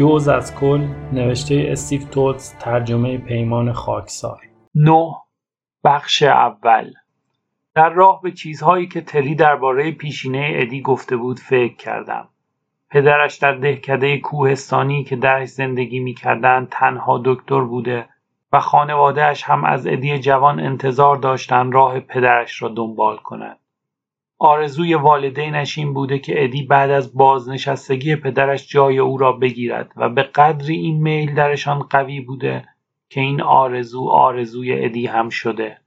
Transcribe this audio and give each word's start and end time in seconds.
جوز 0.00 0.28
از 0.28 0.54
کل 0.54 0.86
نوشته 1.12 1.66
استیو 1.68 2.02
توتس 2.02 2.54
ترجمه 2.60 3.18
پیمان 3.18 3.72
خاکسار. 3.72 4.40
نه 4.74 5.14
بخش 5.84 6.22
اول. 6.22 6.92
در 7.74 7.88
راه 7.88 8.20
به 8.22 8.32
چیزهایی 8.32 8.86
که 8.86 9.00
تری 9.00 9.34
درباره 9.34 9.92
پیشینه 9.92 10.52
ادی 10.54 10.82
گفته 10.82 11.16
بود 11.16 11.38
فکر 11.38 11.76
کردم. 11.76 12.28
پدرش 12.90 13.36
در 13.36 13.52
دهکده 13.52 14.18
کوهستانی 14.18 15.04
که 15.04 15.16
درش 15.16 15.48
زندگی 15.48 15.98
می‌کردند 15.98 16.68
تنها 16.70 17.22
دکتر 17.24 17.60
بوده 17.60 18.08
و 18.52 18.60
خانوادهش 18.60 19.42
هم 19.42 19.64
از 19.64 19.86
ادی 19.86 20.18
جوان 20.18 20.60
انتظار 20.60 21.16
داشتن 21.16 21.72
راه 21.72 22.00
پدرش 22.00 22.62
را 22.62 22.68
دنبال 22.68 23.16
کند 23.16 23.58
آرزوی 24.42 24.94
والدینش 24.94 25.78
این 25.78 25.94
بوده 25.94 26.18
که 26.18 26.44
ادی 26.44 26.62
بعد 26.62 26.90
از 26.90 27.14
بازنشستگی 27.14 28.16
پدرش 28.16 28.68
جای 28.68 28.98
او 28.98 29.18
را 29.18 29.32
بگیرد 29.32 29.92
و 29.96 30.08
به 30.08 30.22
قدری 30.22 30.76
این 30.76 31.02
میل 31.02 31.34
درشان 31.34 31.78
قوی 31.78 32.20
بوده 32.20 32.68
که 33.08 33.20
این 33.20 33.42
آرزو 33.42 34.08
آرزوی 34.08 34.84
ادی 34.84 35.06
هم 35.06 35.28
شده. 35.28 35.80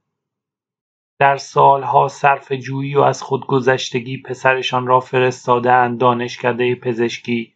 در 1.18 1.36
سالها 1.36 2.08
صرف 2.08 2.52
جویی 2.52 2.96
و 2.96 3.00
از 3.00 3.22
خودگذشتگی 3.22 4.22
پسرشان 4.22 4.86
را 4.86 5.00
فرستادهاند 5.00 6.00
دانشکده 6.00 6.74
پزشکی 6.74 7.54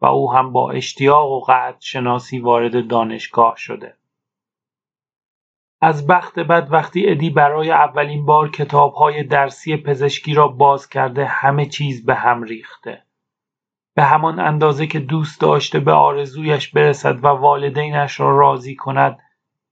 و 0.00 0.06
او 0.06 0.32
هم 0.32 0.52
با 0.52 0.70
اشتیاق 0.70 1.30
و 1.30 1.40
قدر 1.40 1.76
شناسی 1.80 2.38
وارد 2.38 2.86
دانشگاه 2.86 3.54
شده. 3.56 3.96
از 5.84 6.06
بخت 6.06 6.38
بد 6.38 6.68
وقتی 6.70 7.10
ادی 7.10 7.30
برای 7.30 7.70
اولین 7.70 8.26
بار 8.26 8.50
کتابهای 8.50 9.22
درسی 9.22 9.76
پزشکی 9.76 10.34
را 10.34 10.48
باز 10.48 10.88
کرده 10.88 11.24
همه 11.24 11.66
چیز 11.66 12.06
به 12.06 12.14
هم 12.14 12.42
ریخته. 12.42 13.02
به 13.94 14.02
همان 14.02 14.40
اندازه 14.40 14.86
که 14.86 14.98
دوست 14.98 15.40
داشته 15.40 15.80
به 15.80 15.92
آرزویش 15.92 16.68
برسد 16.68 17.24
و 17.24 17.28
والدینش 17.28 18.20
را 18.20 18.38
راضی 18.38 18.74
کند 18.74 19.18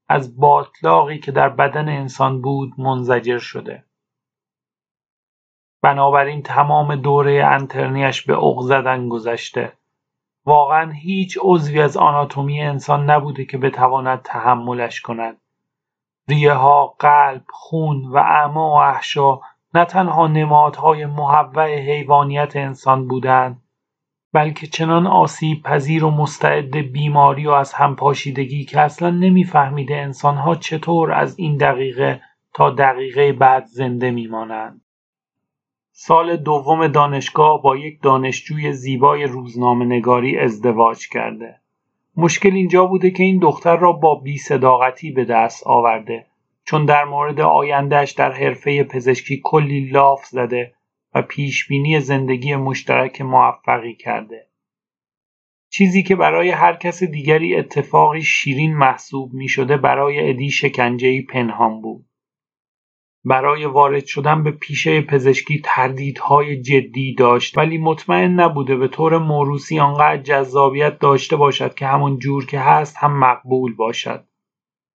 از 0.08 0.40
باطلاقی 0.40 1.18
که 1.18 1.32
در 1.32 1.48
بدن 1.48 1.88
انسان 1.88 2.40
بود 2.40 2.72
منزجر 2.78 3.38
شده. 3.38 3.84
بنابراین 5.82 6.42
تمام 6.42 6.96
دوره 6.96 7.44
انترنیش 7.44 8.22
به 8.22 8.38
اغ 8.38 8.60
زدن 8.62 9.08
گذشته. 9.08 9.72
واقعا 10.46 10.90
هیچ 10.90 11.38
عضوی 11.42 11.80
از 11.80 11.96
آناتومی 11.96 12.60
انسان 12.60 13.10
نبوده 13.10 13.44
که 13.44 13.58
بتواند 13.58 14.22
تحملش 14.22 15.00
کند. 15.00 15.41
ها، 16.30 16.86
قلب، 16.98 17.44
خون 17.50 18.04
و 18.04 18.16
اعما 18.16 18.70
و 18.70 18.74
احشا 18.74 19.40
نه 19.74 19.84
تنها 19.84 20.26
نمادهای 20.26 21.06
محوع 21.06 21.76
حیوانیت 21.76 22.56
انسان 22.56 23.08
بودند 23.08 23.62
بلکه 24.32 24.66
چنان 24.66 25.06
آسیب 25.06 25.62
پذیر 25.62 26.04
و 26.04 26.10
مستعد 26.10 26.76
بیماری 26.76 27.46
و 27.46 27.50
از 27.50 27.72
همپاشیدگی 27.72 28.64
که 28.64 28.80
اصلا 28.80 29.10
نمیفهمیده 29.10 29.96
انسانها 29.96 30.54
چطور 30.54 31.12
از 31.12 31.38
این 31.38 31.56
دقیقه 31.56 32.20
تا 32.54 32.70
دقیقه 32.70 33.32
بعد 33.32 33.64
زنده 33.64 34.10
میمانند. 34.10 34.80
سال 35.92 36.36
دوم 36.36 36.86
دانشگاه 36.86 37.62
با 37.62 37.76
یک 37.76 38.02
دانشجوی 38.02 38.72
زیبای 38.72 39.24
روزنامه 39.24 39.84
نگاری 39.84 40.38
ازدواج 40.38 41.08
کرده. 41.08 41.61
مشکل 42.16 42.54
اینجا 42.54 42.86
بوده 42.86 43.10
که 43.10 43.22
این 43.22 43.38
دختر 43.38 43.76
را 43.76 43.92
با 43.92 44.14
بیصداقتی 44.14 45.10
به 45.10 45.24
دست 45.24 45.66
آورده 45.66 46.26
چون 46.64 46.84
در 46.84 47.04
مورد 47.04 47.40
آیندهش 47.40 48.10
در 48.10 48.32
حرفه 48.32 48.84
پزشکی 48.84 49.40
کلی 49.44 49.80
لاف 49.80 50.26
زده 50.26 50.74
و 51.14 51.22
پیشبینی 51.22 52.00
زندگی 52.00 52.56
مشترک 52.56 53.20
موفقی 53.20 53.94
کرده. 53.94 54.46
چیزی 55.70 56.02
که 56.02 56.16
برای 56.16 56.50
هر 56.50 56.76
کس 56.76 57.02
دیگری 57.02 57.56
اتفاقی 57.56 58.22
شیرین 58.22 58.76
محسوب 58.76 59.32
می 59.32 59.48
شده 59.48 59.76
برای 59.76 60.30
ادی 60.30 60.50
شکنجهی 60.50 61.22
پنهان 61.22 61.80
بود. 61.80 62.04
برای 63.24 63.64
وارد 63.64 64.04
شدن 64.04 64.42
به 64.42 64.50
پیشه 64.50 65.00
پزشکی 65.00 65.60
تردیدهای 65.64 66.60
جدی 66.60 67.14
داشت 67.14 67.58
ولی 67.58 67.78
مطمئن 67.78 68.40
نبوده 68.40 68.76
به 68.76 68.88
طور 68.88 69.18
موروسی 69.18 69.80
آنقدر 69.80 70.22
جذابیت 70.22 70.98
داشته 70.98 71.36
باشد 71.36 71.74
که 71.74 71.86
همون 71.86 72.18
جور 72.18 72.46
که 72.46 72.60
هست 72.60 72.96
هم 72.96 73.18
مقبول 73.18 73.74
باشد. 73.74 74.24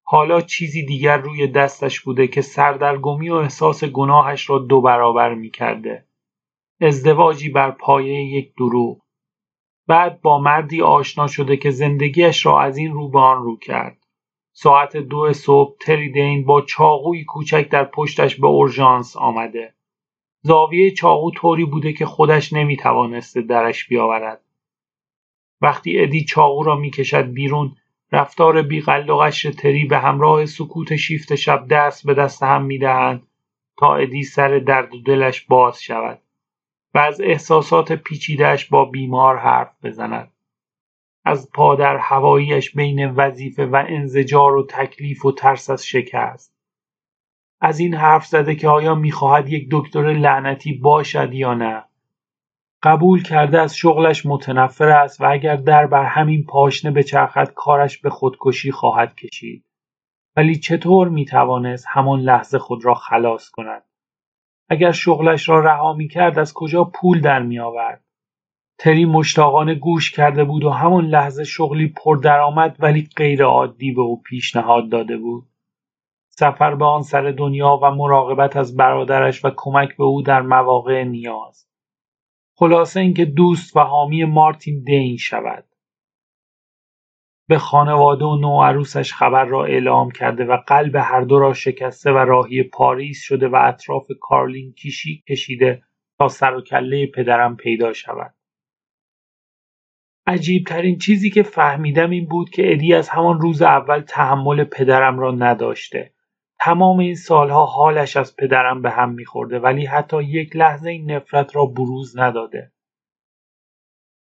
حالا 0.04 0.42
چیزی 0.42 0.86
دیگر 0.86 1.18
روی 1.18 1.48
دستش 1.48 2.02
بوده 2.02 2.28
که 2.28 2.42
سردرگمی 2.42 3.30
و 3.30 3.36
احساس 3.36 3.84
گناهش 3.84 4.50
را 4.50 4.60
دو 4.60 4.82
برابر 4.82 5.34
می 5.34 5.50
کرده. 5.50 6.06
ازدواجی 6.82 7.50
بر 7.50 7.72
پایه 7.72 8.24
یک 8.24 8.54
دروغ. 8.58 9.02
بعد 9.88 10.22
با 10.22 10.40
مردی 10.40 10.82
آشنا 10.82 11.28
شده 11.28 11.58
که 11.58 11.72
زندگیش 11.72 12.46
را 12.46 12.62
از 12.62 12.78
این 12.78 12.94
رو 12.94 13.10
به 13.10 13.20
آن 13.20 13.44
رو 13.44 13.58
کرد. 13.58 14.07
ساعت 14.60 14.98
دو 14.98 15.34
صبح 15.34 15.78
تریدین 15.80 16.46
با 16.46 16.62
چاقوی 16.62 17.24
کوچک 17.24 17.70
در 17.70 17.84
پشتش 17.84 18.36
به 18.36 18.48
اورژانس 18.48 19.18
آمده. 19.18 19.74
زاویه 20.42 20.92
چاقو 20.92 21.32
طوری 21.32 21.66
بوده 21.66 21.94
که 21.94 22.06
خودش 22.06 22.54
نمی‌توانسته 22.54 23.42
درش 23.42 23.88
بیاورد. 23.88 24.42
وقتی 25.62 26.00
ادی 26.00 26.26
چاقو 26.26 26.64
را 26.64 26.76
می‌کشد 26.76 27.32
بیرون 27.32 27.76
رفتار 28.12 28.62
بیقل 28.62 29.10
و 29.10 29.30
تری 29.30 29.86
به 29.86 29.98
همراه 29.98 30.46
سکوت 30.46 30.96
شیفت 30.96 31.36
شب 31.36 31.68
دست 31.68 32.06
به 32.06 32.14
دست 32.14 32.44
هم 32.44 32.66
می‌دهند 32.66 33.28
تا 33.78 33.96
ادی 33.96 34.24
سر 34.24 34.60
درد 34.60 34.96
و 34.96 35.02
دلش 35.02 35.42
باز 35.42 35.82
شود 35.82 36.22
و 36.94 36.98
از 36.98 37.22
احساسات 37.22 37.92
پیچیدهش 37.92 38.66
با 38.66 38.86
بیمار 38.86 39.38
حرف 39.38 39.86
بزند. 39.86 40.34
از 41.28 41.52
پادر 41.52 41.98
هواییش 41.98 42.76
بین 42.76 43.12
وظیفه 43.12 43.66
و 43.66 43.84
انزجار 43.88 44.56
و 44.56 44.66
تکلیف 44.70 45.26
و 45.26 45.32
ترس 45.32 45.70
از 45.70 45.86
شکست. 45.86 46.54
از 47.62 47.80
این 47.80 47.94
حرف 47.94 48.26
زده 48.26 48.56
که 48.56 48.68
آیا 48.68 48.96
می‌خواهد 48.96 49.50
یک 49.50 49.68
دکتر 49.72 50.14
لعنتی 50.14 50.74
باشد 50.74 51.34
یا 51.34 51.54
نه؟ 51.54 51.84
قبول 52.84 53.24
کرده 53.24 53.62
از 53.62 53.78
شغلش 53.78 54.26
متنفر 54.26 54.90
است 54.90 55.22
و 55.22 55.26
اگر 55.32 55.56
در 55.56 55.88
بر 55.88 56.04
همین 56.04 56.44
پاشنه 56.44 56.92
بچرخد 56.92 57.54
کارش 57.56 57.98
به 57.98 58.10
خودکشی 58.10 58.72
خواهد 58.72 59.16
کشید. 59.16 59.66
ولی 60.36 60.56
چطور 60.56 61.10
می‌توانست 61.10 61.86
همان 61.90 62.20
لحظه 62.20 62.60
خود 62.60 62.86
را 62.86 62.94
خلاص 62.94 63.50
کند؟ 63.50 63.84
اگر 64.70 64.92
شغلش 64.92 65.50
را 65.50 65.60
رها 65.60 65.94
می‌کرد 65.94 66.40
از 66.40 66.54
کجا 66.54 66.84
پول 66.84 67.22
در 67.22 67.42
میآورد؟ 67.42 68.07
تری 68.80 69.06
مشتاقانه 69.06 69.76
گوش 69.76 70.12
کرده 70.12 70.44
بود 70.44 70.64
و 70.64 70.70
همان 70.70 71.06
لحظه 71.06 71.44
شغلی 71.44 71.88
پردرآمد 71.88 72.76
ولی 72.80 73.10
غیرعادی 73.18 73.92
به 73.92 74.02
او 74.02 74.22
پیشنهاد 74.22 74.90
داده 74.90 75.18
بود. 75.18 75.48
سفر 76.30 76.76
به 76.76 76.86
آن 76.86 77.04
سر 77.04 77.32
دنیا 77.32 77.80
و 77.84 77.92
مراقبت 77.92 78.58
از 78.58 78.76
برادرش 78.76 79.46
و 79.46 79.52
کمک 79.56 79.98
به 79.98 80.04
او 80.04 80.22
در 80.22 80.42
مواقع 80.42 81.04
نیاز. 81.04 81.68
خلاصه 82.56 83.00
اینکه 83.00 83.26
دوست 83.26 83.78
و 83.78 83.80
حامی 83.80 84.24
مارتین 84.24 84.84
دین 84.84 85.18
شود. 85.18 85.66
به 87.50 87.58
خانواده 87.58 88.26
و 88.26 88.36
نوعروسش 88.36 89.14
خبر 89.14 89.46
را 89.46 89.66
اعلام 89.66 90.12
کرده 90.12 90.46
و 90.46 90.58
قلب 90.68 90.96
هر 90.96 91.22
دو 91.22 91.40
را 91.40 91.54
شکسته 91.54 92.12
و 92.12 92.18
راهی 92.18 92.64
پاریس 92.64 93.22
شده 93.24 93.48
و 93.48 93.56
اطراف 93.56 94.08
کارلین 94.22 94.74
کشی 94.74 95.24
کشیده 95.30 95.84
تا 96.20 96.28
سر 96.28 96.56
و 96.56 96.62
کله 96.62 97.08
پدرم 97.08 97.56
پیدا 97.56 97.94
شود. 97.94 98.37
عجیبترین 100.28 100.98
چیزی 100.98 101.30
که 101.30 101.44
فهمیدم 101.44 102.10
این 102.10 102.26
بود 102.26 102.50
که 102.50 102.72
ادی 102.72 102.94
از 102.94 103.10
همان 103.10 103.42
روز 103.42 103.62
اول 103.62 104.02
تحمل 104.02 104.64
پدرم 104.64 105.20
را 105.20 105.32
نداشته. 105.32 106.14
تمام 106.60 107.00
این 107.00 107.16
سالها 107.16 107.66
حالش 107.66 108.18
از 108.18 108.36
پدرم 108.36 108.82
به 108.82 108.90
هم 108.90 109.14
میخورده 109.14 109.60
ولی 109.60 109.86
حتی 109.86 110.24
یک 110.24 110.56
لحظه 110.56 110.90
این 110.90 111.12
نفرت 111.12 111.56
را 111.56 111.66
بروز 111.66 112.18
نداده. 112.18 112.72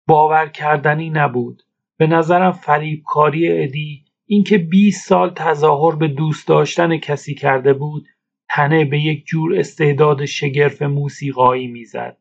باور 0.07 0.47
کردنی 0.47 1.09
نبود. 1.09 1.63
به 1.97 2.07
نظرم 2.07 2.51
فریبکاری 2.51 3.63
ادی 3.63 4.05
اینکه 4.25 4.57
20 4.57 5.07
سال 5.07 5.33
تظاهر 5.33 5.95
به 5.95 6.07
دوست 6.07 6.47
داشتن 6.47 6.97
کسی 6.97 7.35
کرده 7.35 7.73
بود 7.73 8.07
تنه 8.49 8.85
به 8.85 8.99
یک 8.99 9.25
جور 9.25 9.59
استعداد 9.59 10.25
شگرف 10.25 10.81
موسیقایی 10.81 11.67
می‌زد. 11.67 12.17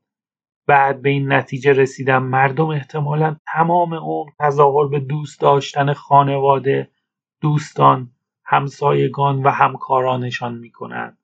بعد 0.66 1.02
به 1.02 1.10
این 1.10 1.32
نتیجه 1.32 1.72
رسیدم 1.72 2.22
مردم 2.22 2.66
احتمالا 2.66 3.36
تمام 3.52 3.94
عمر 3.94 4.30
تظاهر 4.40 4.88
به 4.88 5.00
دوست 5.00 5.40
داشتن 5.40 5.92
خانواده، 5.92 6.90
دوستان، 7.40 8.10
همسایگان 8.44 9.42
و 9.42 9.50
همکارانشان 9.50 10.58
می‌کنند 10.58 11.18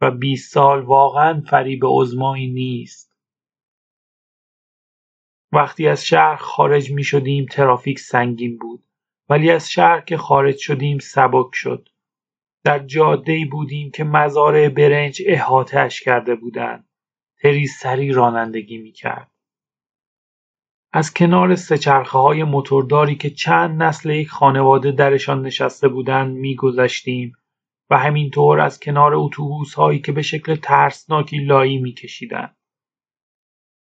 و 0.00 0.10
20 0.10 0.52
سال 0.52 0.82
واقعا 0.82 1.40
فریب 1.40 1.80
عزمایی 1.84 2.50
نیست. 2.50 3.16
وقتی 5.52 5.88
از 5.88 6.06
شهر 6.06 6.36
خارج 6.36 6.90
می 6.90 7.04
شدیم 7.04 7.46
ترافیک 7.50 7.98
سنگین 7.98 8.58
بود 8.58 8.84
ولی 9.28 9.50
از 9.50 9.70
شهر 9.70 10.00
که 10.00 10.16
خارج 10.16 10.56
شدیم 10.56 10.98
سبک 10.98 11.50
شد. 11.52 11.88
در 12.64 12.78
جاده 12.78 13.44
بودیم 13.50 13.90
که 13.90 14.04
مزارع 14.04 14.68
برنج 14.68 15.22
احاتش 15.26 16.00
کرده 16.00 16.34
بودند. 16.34 16.87
تری 17.42 17.66
سری 17.66 18.12
رانندگی 18.12 18.78
می‌کرد. 18.78 19.30
از 20.92 21.14
کنار 21.14 21.54
سهچرخه 21.54 22.18
های 22.18 22.44
موتورداری 22.44 23.14
که 23.14 23.30
چند 23.30 23.82
نسل 23.82 24.10
یک 24.10 24.28
خانواده 24.28 24.92
درشان 24.92 25.42
نشسته 25.46 25.88
بودند 25.88 26.36
میگذشتیم 26.36 27.32
و 27.90 27.98
همینطور 27.98 28.60
از 28.60 28.80
کنار 28.80 29.14
اتوبوس 29.14 29.74
هایی 29.74 29.98
که 29.98 30.12
به 30.12 30.22
شکل 30.22 30.56
ترسناکی 30.56 31.38
لایی 31.38 31.78
میکشیدند. 31.78 32.56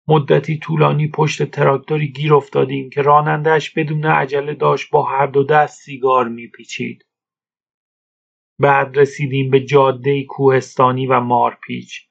مدتی 0.08 0.58
طولانی 0.58 1.08
پشت 1.08 1.44
تراکتوری 1.44 2.12
گیر 2.12 2.34
افتادیم 2.34 2.90
که 2.90 3.02
رانندهش 3.02 3.70
بدون 3.70 4.06
عجله 4.06 4.54
داشت 4.54 4.92
با 4.92 5.04
هر 5.04 5.28
دو 5.28 5.44
دست 5.44 5.82
سیگار 5.82 6.28
میپیچید. 6.28 7.06
بعد 8.60 8.98
رسیدیم 8.98 9.50
به 9.50 9.60
جاده 9.60 10.24
کوهستانی 10.24 11.08
و 11.08 11.20
مارپیچ. 11.20 12.09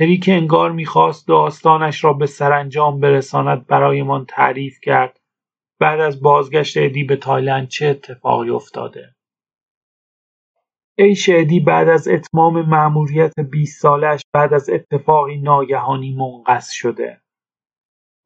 هری 0.00 0.18
که 0.18 0.32
انگار 0.34 0.72
می‌خواست 0.72 1.28
داستانش 1.28 2.04
را 2.04 2.12
به 2.12 2.26
سرانجام 2.26 3.00
برساند 3.00 3.66
برایمان 3.66 4.24
تعریف 4.26 4.78
کرد 4.82 5.20
بعد 5.80 6.00
از 6.00 6.22
بازگشت 6.22 6.76
ادی 6.76 7.04
به 7.04 7.16
تایلند 7.16 7.68
چه 7.68 7.86
اتفاقی 7.86 8.50
افتاده. 8.50 9.14
عیش 10.98 11.28
ادی 11.32 11.60
بعد 11.60 11.88
از 11.88 12.08
اتمام 12.08 12.62
مأموریت 12.68 13.40
20 13.40 13.82
سالش 13.82 14.22
بعد 14.32 14.54
از 14.54 14.70
اتفاقی 14.70 15.36
ناگهانی 15.36 16.14
منقص 16.14 16.70
شده. 16.70 17.20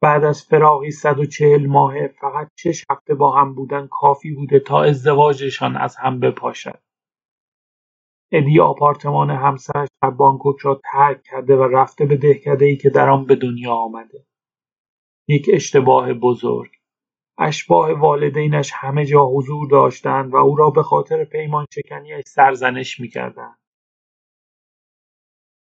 بعد 0.01 0.23
از 0.23 0.43
فراقی 0.43 0.91
140 0.91 1.65
ماهه 1.65 2.07
فقط 2.21 2.47
شش 2.59 2.83
هفته 2.91 3.15
با 3.15 3.37
هم 3.41 3.55
بودن 3.55 3.87
کافی 3.87 4.31
بوده 4.31 4.59
تا 4.59 4.83
ازدواجشان 4.83 5.77
از 5.77 5.95
هم 5.95 6.19
بپاشد. 6.19 6.82
ادی 8.35 8.59
آپارتمان 8.59 9.29
همسرش 9.29 9.87
در 10.01 10.09
بانکوک 10.09 10.59
را 10.59 10.81
ترک 10.91 11.23
کرده 11.23 11.55
و 11.55 11.63
رفته 11.63 12.05
به 12.05 12.17
دهکدهای 12.17 12.75
که 12.75 12.89
در 12.89 13.09
آن 13.09 13.25
به 13.25 13.35
دنیا 13.35 13.73
آمده. 13.73 14.25
یک 15.27 15.49
اشتباه 15.53 16.13
بزرگ. 16.13 16.71
اشباه 17.37 17.91
والدینش 17.91 18.71
همه 18.75 19.05
جا 19.05 19.25
حضور 19.25 19.69
داشتند 19.69 20.33
و 20.33 20.35
او 20.35 20.55
را 20.55 20.69
به 20.69 20.83
خاطر 20.83 21.23
پیمان 21.23 21.65
شکنیش 21.73 22.23
سرزنش 22.27 22.99
می‌کردند. 22.99 23.57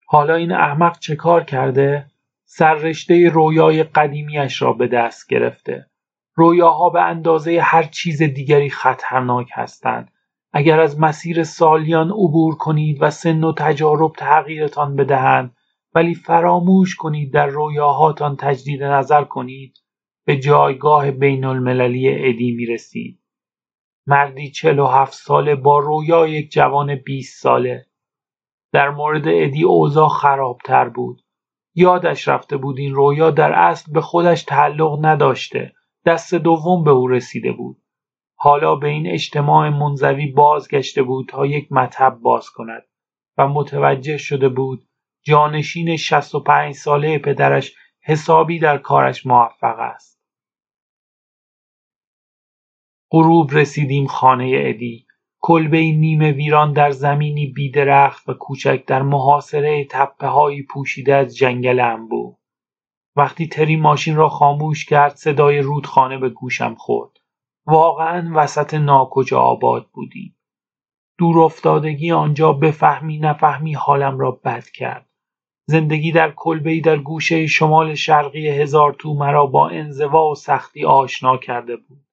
حالا 0.06 0.34
این 0.34 0.52
احمق 0.52 0.98
چه 0.98 1.16
کار 1.16 1.44
کرده؟ 1.44 2.06
سررشته 2.44 3.28
رویای 3.28 3.82
قدیمیش 3.82 4.62
را 4.62 4.72
به 4.72 4.86
دست 4.86 5.28
گرفته. 5.28 5.86
رویاها 6.34 6.90
به 6.90 7.02
اندازه 7.02 7.60
هر 7.60 7.82
چیز 7.82 8.22
دیگری 8.22 8.70
خطرناک 8.70 9.48
هستند. 9.52 10.12
اگر 10.52 10.80
از 10.80 11.00
مسیر 11.00 11.44
سالیان 11.44 12.10
عبور 12.10 12.56
کنید 12.56 12.98
و 13.00 13.10
سن 13.10 13.44
و 13.44 13.52
تجارب 13.52 14.12
تغییرتان 14.12 14.96
بدهند 14.96 15.56
ولی 15.94 16.14
فراموش 16.14 16.94
کنید 16.94 17.32
در 17.32 17.46
رویاهاتان 17.46 18.36
تجدید 18.36 18.82
نظر 18.82 19.24
کنید 19.24 19.78
به 20.26 20.36
جایگاه 20.36 21.10
بین 21.10 21.44
المللی 21.44 22.28
ادی 22.28 22.52
می 22.52 22.66
رسید. 22.66 23.20
مردی 24.06 24.50
چل 24.50 24.78
و 24.78 24.86
هفت 24.86 25.12
ساله 25.14 25.54
با 25.54 25.78
رویای 25.78 26.32
یک 26.32 26.50
جوان 26.50 26.94
20 26.94 27.42
ساله. 27.42 27.86
در 28.72 28.90
مورد 28.90 29.28
ادی 29.28 29.64
اوضاع 29.64 30.08
خرابتر 30.08 30.88
بود. 30.88 31.22
یادش 31.74 32.28
رفته 32.28 32.56
بود 32.56 32.78
این 32.78 32.94
رویا 32.94 33.30
در 33.30 33.52
اصل 33.52 33.92
به 33.92 34.00
خودش 34.00 34.42
تعلق 34.42 34.98
نداشته. 35.02 35.72
دست 36.06 36.34
دوم 36.34 36.84
به 36.84 36.90
او 36.90 37.08
رسیده 37.08 37.52
بود. 37.52 37.82
حالا 38.40 38.74
به 38.74 38.88
این 38.88 39.06
اجتماع 39.06 39.68
منزوی 39.68 40.26
بازگشته 40.26 41.02
بود 41.02 41.28
تا 41.28 41.46
یک 41.46 41.72
مطب 41.72 42.18
باز 42.22 42.50
کند 42.50 42.82
و 43.38 43.48
متوجه 43.48 44.16
شده 44.16 44.48
بود 44.48 44.88
جانشین 45.22 45.96
65 45.96 46.74
ساله 46.74 47.18
پدرش 47.18 47.74
حسابی 48.00 48.58
در 48.58 48.78
کارش 48.78 49.26
موفق 49.26 49.78
است. 49.78 50.20
غروب 53.12 53.50
رسیدیم 53.52 54.06
خانه 54.06 54.52
ادی. 54.54 55.06
کلبه 55.40 55.78
نیمه 55.78 56.32
ویران 56.32 56.72
در 56.72 56.90
زمینی 56.90 57.46
بیدرخت 57.46 58.28
و 58.28 58.34
کوچک 58.34 58.84
در 58.86 59.02
محاصره 59.02 59.84
تپه 59.90 60.26
هایی 60.26 60.62
پوشیده 60.62 61.14
از 61.14 61.36
جنگل 61.36 61.80
انبوه. 61.80 62.38
وقتی 63.16 63.46
تری 63.46 63.76
ماشین 63.76 64.16
را 64.16 64.28
خاموش 64.28 64.84
کرد 64.84 65.14
صدای 65.14 65.58
رودخانه 65.58 66.18
به 66.18 66.28
گوشم 66.28 66.74
خورد. 66.74 67.17
واقعا 67.68 68.32
وسط 68.34 68.74
ناکجا 68.74 69.40
آباد 69.40 69.86
بودیم. 69.92 70.36
دورافتادگی 71.18 72.12
آنجا 72.12 72.52
بفهمی 72.52 73.18
نفهمی 73.18 73.74
حالم 73.74 74.18
را 74.18 74.30
بد 74.30 74.64
کرد. 74.64 75.08
زندگی 75.66 76.12
در 76.12 76.30
کلبهای 76.30 76.80
در 76.80 76.96
گوشه 76.96 77.46
شمال 77.46 77.94
شرقی 77.94 78.48
هزار 78.48 78.92
تو 78.92 79.14
مرا 79.14 79.46
با 79.46 79.68
انزوا 79.68 80.30
و 80.30 80.34
سختی 80.34 80.84
آشنا 80.84 81.36
کرده 81.36 81.76
بود. 81.76 82.04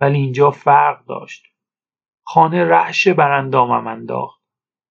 ولی 0.00 0.18
اینجا 0.18 0.50
فرق 0.50 1.04
داشت. 1.04 1.44
خانه 2.26 2.64
رعشه 2.64 3.14
بر 3.14 3.32
اندامم 3.32 3.86
انداخت. 3.86 4.44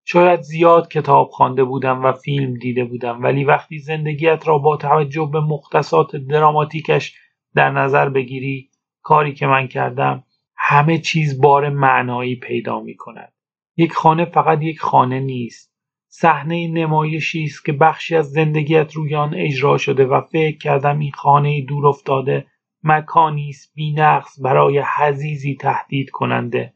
شاید 0.05 0.41
زیاد 0.41 0.87
کتاب 0.87 1.29
خوانده 1.29 1.63
بودم 1.63 2.05
و 2.05 2.11
فیلم 2.11 2.53
دیده 2.53 2.85
بودم 2.85 3.23
ولی 3.23 3.43
وقتی 3.43 3.79
زندگیت 3.79 4.47
را 4.47 4.57
با 4.57 4.77
توجه 4.77 5.29
به 5.33 5.39
مختصات 5.39 6.15
دراماتیکش 6.15 7.15
در 7.55 7.69
نظر 7.69 8.09
بگیری 8.09 8.69
کاری 9.03 9.33
که 9.33 9.47
من 9.47 9.67
کردم 9.67 10.23
همه 10.55 10.97
چیز 10.97 11.41
بار 11.41 11.69
معنایی 11.69 12.35
پیدا 12.35 12.79
می 12.79 12.95
کند. 12.95 13.33
یک 13.77 13.93
خانه 13.93 14.25
فقط 14.25 14.61
یک 14.61 14.79
خانه 14.79 15.19
نیست. 15.19 15.73
صحنه 16.07 16.67
نمایشی 16.67 17.43
است 17.43 17.65
که 17.65 17.73
بخشی 17.73 18.15
از 18.15 18.31
زندگیت 18.31 18.93
روی 18.93 19.15
آن 19.15 19.33
اجرا 19.33 19.77
شده 19.77 20.05
و 20.05 20.21
فکر 20.21 20.57
کردم 20.57 20.99
این 20.99 21.11
خانه 21.11 21.61
دور 21.61 21.87
افتاده 21.87 22.47
مکانی 22.83 23.49
است 23.49 23.73
بینقص 23.75 24.39
برای 24.41 24.83
حزیزی 24.97 25.55
تهدید 25.55 26.09
کننده 26.09 26.73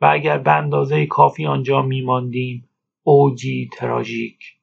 و 0.00 0.06
اگر 0.06 0.38
به 0.38 0.52
اندازه 0.52 1.06
کافی 1.06 1.46
آنجا 1.46 1.82
میماندیم 1.82 2.68
اوجی 3.02 3.70
تراژیک 3.72 4.57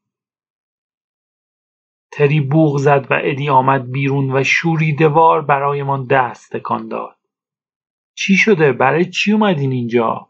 تری 2.16 2.42
بوغ 2.42 2.78
زد 2.78 3.08
و 3.10 3.20
ادی 3.24 3.50
آمد 3.50 3.92
بیرون 3.92 4.38
و 4.38 4.44
شوریدهوار 4.44 5.42
برایمان 5.42 6.04
دست 6.04 6.58
تکان 6.58 6.88
داد. 6.88 7.16
چی 8.14 8.36
شده؟ 8.36 8.72
برای 8.72 9.06
چی 9.06 9.32
اومدین 9.32 9.72
اینجا؟ 9.72 10.30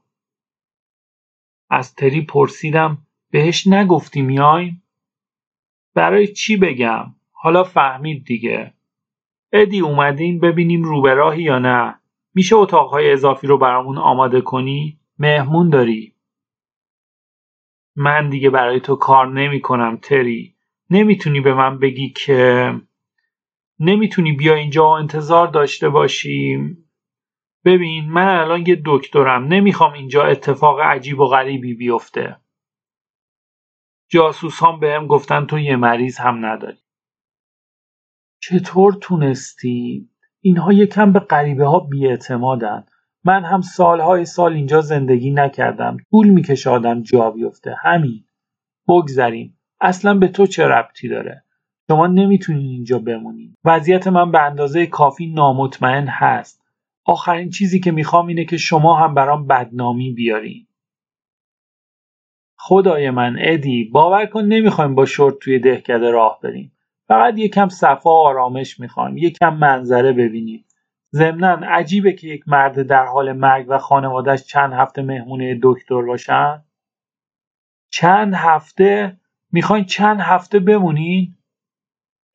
از 1.70 1.96
تری 1.96 2.22
پرسیدم 2.22 2.98
بهش 3.32 3.68
نگفتی 3.68 4.22
میایم 4.22 4.84
برای 5.94 6.28
چی 6.28 6.58
بگم؟ 6.58 7.16
حالا 7.32 7.64
فهمید 7.64 8.26
دیگه. 8.26 8.74
ادی 9.52 9.80
اومدین 9.80 10.40
ببینیم 10.40 10.84
رو 10.84 11.02
به 11.02 11.14
راهی 11.14 11.44
یا 11.44 11.60
نه. 11.60 12.00
میشه 12.36 12.56
اتاقهای 12.56 13.12
اضافی 13.12 13.48
رو 13.48 13.58
برامون 13.58 13.98
آماده 13.98 14.42
کنی؟ 14.42 15.00
مهمون 15.20 15.70
داری. 15.70 16.16
من 17.96 18.30
دیگه 18.30 18.50
برای 18.50 18.80
تو 18.80 18.96
کار 18.96 19.28
نمی 19.28 19.62
کنم 19.62 19.98
تری. 19.98 20.55
نمی‌تونی 20.96 21.42
به 21.42 21.54
من 21.54 21.80
بگی 21.80 22.10
که 22.10 22.72
نمی‌تونی 23.80 24.32
بیا 24.32 24.56
اینجا 24.56 24.84
و 24.86 24.90
انتظار 24.90 25.48
داشته 25.48 25.90
باشیم 25.90 26.90
ببین 27.66 28.10
من 28.10 28.28
الان 28.40 28.64
یه 28.68 28.82
دکترم 28.86 29.44
نمی‌خوام 29.44 29.94
اینجا 29.94 30.24
اتفاق 30.24 30.80
عجیب 30.80 31.20
و 31.20 31.26
غریبی 31.26 31.74
بیفته. 31.74 32.38
جاسوس 34.10 34.64
هم 34.64 34.80
بهم 34.80 35.08
گفتن 35.08 35.46
تو 35.46 35.60
یه 35.60 35.76
مریض 35.76 36.18
هم 36.18 36.46
نداری. 36.46 36.78
چطور 38.42 38.94
تونستی؟ 39.02 40.10
اینها 40.42 40.74
یکم 40.74 41.12
به 41.14 41.20
غریبه 41.20 41.66
ها 41.66 41.80
بیاعتمادن. 41.80 42.86
من 43.24 43.44
هم 43.44 43.62
سالهای 43.62 44.26
سال 44.26 44.54
اینجا 44.54 44.82
زندگی 44.82 45.32
نکردم. 45.32 45.98
طول 46.12 46.28
می‌کشه 46.30 46.70
آدم 46.70 47.02
جا 47.02 47.32
بیفته. 47.32 47.76
همین. 47.82 48.26
بگذریم. 48.88 49.55
اصلا 49.82 50.14
به 50.14 50.28
تو 50.28 50.48
چه 50.48 50.68
ربطی 50.68 51.08
داره؟ 51.08 51.44
شما 51.90 52.08
نمی‌تونین 52.08 52.68
اینجا 52.68 53.00
بمونین. 53.00 53.56
وضعیت 53.66 54.08
من 54.08 54.32
به 54.32 54.42
اندازه 54.42 54.86
کافی 54.86 55.28
نامطمئن 55.28 56.08
هست. 56.08 56.66
آخرین 57.06 57.50
چیزی 57.50 57.80
که 57.80 57.92
می‌خوام 57.92 58.28
اینه 58.28 58.46
که 58.46 58.58
شما 58.58 58.96
هم 58.96 59.14
برام 59.14 59.48
بدنامی 59.48 60.12
بیارین. 60.12 60.68
خدای 62.58 63.10
من 63.10 63.36
ادی 63.40 63.84
باور 63.84 64.26
کن 64.26 64.42
نمی‌خوایم 64.42 64.96
با 64.96 65.06
شورت 65.06 65.40
توی 65.40 65.60
دهکده 65.60 66.12
راه 66.12 66.40
بریم. 66.44 66.72
فقط 67.08 67.38
یکم 67.38 67.70
صفا 67.70 68.10
و 68.10 68.28
آرامش 68.28 68.80
می‌خوایم. 68.80 69.18
یکم 69.18 69.54
منظره 69.58 70.14
ببینیم. 70.14 70.66
ضمنا 71.14 71.60
عجیبه 71.68 72.14
که 72.14 72.28
یک 72.28 72.44
مرد 72.48 72.88
در 72.88 73.06
حال 73.06 73.34
مرگ 73.34 73.66
و 73.70 73.78
خانوادهش 73.78 74.44
چند 74.44 74.74
هفته 74.74 75.02
مهمونه 75.02 75.60
دکتر 75.64 76.02
باشن. 76.02 76.64
چند 77.90 78.34
هفته 78.34 79.18
می‌خواین 79.56 79.86
چند 79.86 80.20
هفته 80.20 80.60
بمونین؟ 80.60 81.38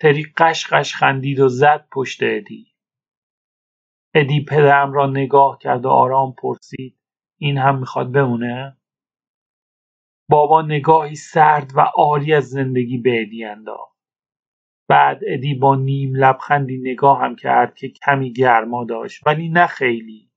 تری 0.00 0.32
قش 0.36 0.94
خندید 0.94 1.40
و 1.40 1.48
زد 1.48 1.88
پشت 1.92 2.22
ادی. 2.22 2.74
ادی 4.14 4.44
پدرم 4.44 4.92
را 4.92 5.06
نگاه 5.06 5.58
کرد 5.58 5.84
و 5.84 5.88
آرام 5.88 6.34
پرسید 6.42 6.98
این 7.38 7.58
هم 7.58 7.78
می‌خواد 7.78 8.12
بمونه؟ 8.12 8.76
بابا 10.30 10.62
نگاهی 10.62 11.14
سرد 11.14 11.72
و 11.76 11.80
عاری 11.80 12.34
از 12.34 12.44
زندگی 12.48 12.98
به 12.98 13.22
ادی 13.22 13.44
انداخت. 13.44 13.98
بعد 14.88 15.20
ادی 15.26 15.54
با 15.54 15.76
نیم 15.76 16.14
لبخندی 16.14 16.78
نگاه 16.78 17.20
هم 17.20 17.36
کرد 17.36 17.74
که 17.74 17.88
کمی 17.88 18.32
گرما 18.32 18.84
داشت 18.84 19.26
ولی 19.26 19.48
نه 19.48 19.66
خیلی. 19.66 20.29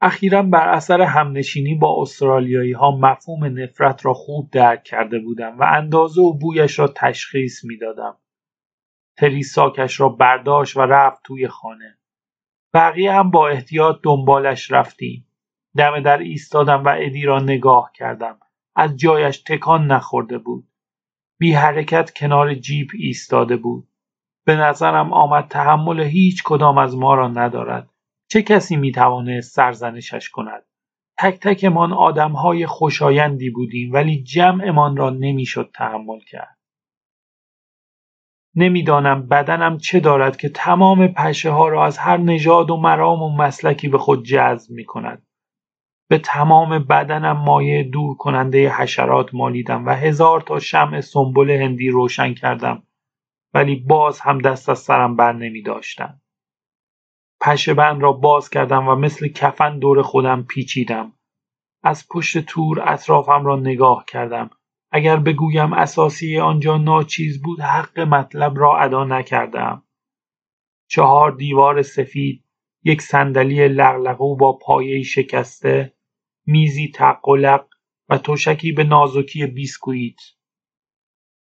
اخیرا 0.00 0.42
بر 0.42 0.68
اثر 0.68 1.00
همنشینی 1.00 1.74
با 1.74 2.02
استرالیایی 2.02 2.72
ها 2.72 2.90
مفهوم 2.90 3.44
نفرت 3.44 4.06
را 4.06 4.14
خوب 4.14 4.50
درک 4.50 4.82
کرده 4.82 5.18
بودم 5.18 5.58
و 5.58 5.62
اندازه 5.62 6.22
و 6.22 6.38
بویش 6.38 6.78
را 6.78 6.88
تشخیص 6.96 7.64
می‌دادم. 7.64 8.16
تری 9.16 9.42
ساکش 9.42 10.00
را 10.00 10.08
برداشت 10.08 10.76
و 10.76 10.80
رفت 10.80 11.22
توی 11.24 11.48
خانه. 11.48 11.98
بقیه 12.74 13.12
هم 13.12 13.30
با 13.30 13.48
احتیاط 13.48 13.96
دنبالش 14.02 14.72
رفتیم. 14.72 15.26
دم 15.76 16.00
در 16.00 16.18
ایستادم 16.18 16.84
و 16.84 16.88
ادی 16.98 17.22
را 17.22 17.38
نگاه 17.38 17.90
کردم. 17.94 18.38
از 18.76 18.96
جایش 18.96 19.38
تکان 19.38 19.86
نخورده 19.86 20.38
بود. 20.38 20.68
بی 21.38 21.52
حرکت 21.52 22.12
کنار 22.16 22.54
جیپ 22.54 22.90
ایستاده 22.94 23.56
بود. 23.56 23.88
به 24.44 24.56
نظرم 24.56 25.12
آمد 25.12 25.48
تحمل 25.48 26.00
هیچ 26.00 26.42
کدام 26.44 26.78
از 26.78 26.96
ما 26.96 27.14
را 27.14 27.28
ندارد. 27.28 27.90
چه 28.30 28.42
کسی 28.42 28.76
می 28.76 28.92
توانست 28.92 29.54
سرزنشش 29.54 30.28
کند؟ 30.28 30.62
تک 31.18 31.40
تکمان 31.40 31.92
آدمهای 31.92 32.66
خوشایندی 32.66 33.50
بودیم 33.50 33.92
ولی 33.92 34.22
جمعمان 34.22 34.96
را 34.96 35.10
نمی‌شد 35.10 35.70
تحمل 35.74 36.20
کرد. 36.20 36.58
نمی‌دانم 38.54 39.28
بدنم 39.28 39.78
چه 39.78 40.00
دارد 40.00 40.36
که 40.36 40.48
تمام 40.48 41.08
پشه 41.08 41.50
ها 41.50 41.68
را 41.68 41.86
از 41.86 41.98
هر 41.98 42.16
نژاد 42.16 42.70
و 42.70 42.76
مرام 42.76 43.22
و 43.22 43.36
مسلکی 43.36 43.88
به 43.88 43.98
خود 43.98 44.24
جذب 44.24 44.70
می 44.70 44.84
کند. 44.84 45.26
به 46.08 46.18
تمام 46.18 46.78
بدنم 46.78 47.36
مایه 47.36 47.82
دور 47.82 48.16
کننده 48.16 48.70
حشرات 48.70 49.34
مالیدم 49.34 49.86
و 49.86 49.90
هزار 49.90 50.40
تا 50.40 50.58
شمع 50.58 51.00
سنبل 51.00 51.50
هندی 51.50 51.88
روشن 51.88 52.34
کردم 52.34 52.82
ولی 53.54 53.76
باز 53.76 54.20
هم 54.20 54.38
دست 54.38 54.68
از 54.68 54.78
سرم 54.78 55.16
بر 55.16 55.32
نمی 55.32 55.62
داشتم. 55.62 56.20
پشه 57.40 57.74
بند 57.74 58.02
را 58.02 58.12
باز 58.12 58.50
کردم 58.50 58.88
و 58.88 58.94
مثل 58.94 59.28
کفن 59.28 59.78
دور 59.78 60.02
خودم 60.02 60.42
پیچیدم. 60.42 61.12
از 61.82 62.08
پشت 62.08 62.38
تور 62.38 62.82
اطرافم 62.92 63.44
را 63.44 63.56
نگاه 63.56 64.04
کردم. 64.08 64.50
اگر 64.90 65.16
بگویم 65.16 65.72
اساسی 65.72 66.38
آنجا 66.38 66.76
ناچیز 66.76 67.42
بود 67.42 67.60
حق 67.60 68.00
مطلب 68.00 68.58
را 68.58 68.78
ادا 68.78 69.04
نکردم. 69.04 69.84
چهار 70.90 71.32
دیوار 71.32 71.82
سفید، 71.82 72.44
یک 72.84 73.02
صندلی 73.02 73.68
لغلقو 73.68 74.36
با 74.36 74.58
پایه 74.62 75.02
شکسته، 75.02 75.94
میزی 76.46 76.92
تقلق 76.94 77.66
و 78.08 78.18
تشکی 78.18 78.72
به 78.72 78.84
نازکی 78.84 79.46
بیسکویت. 79.46 80.20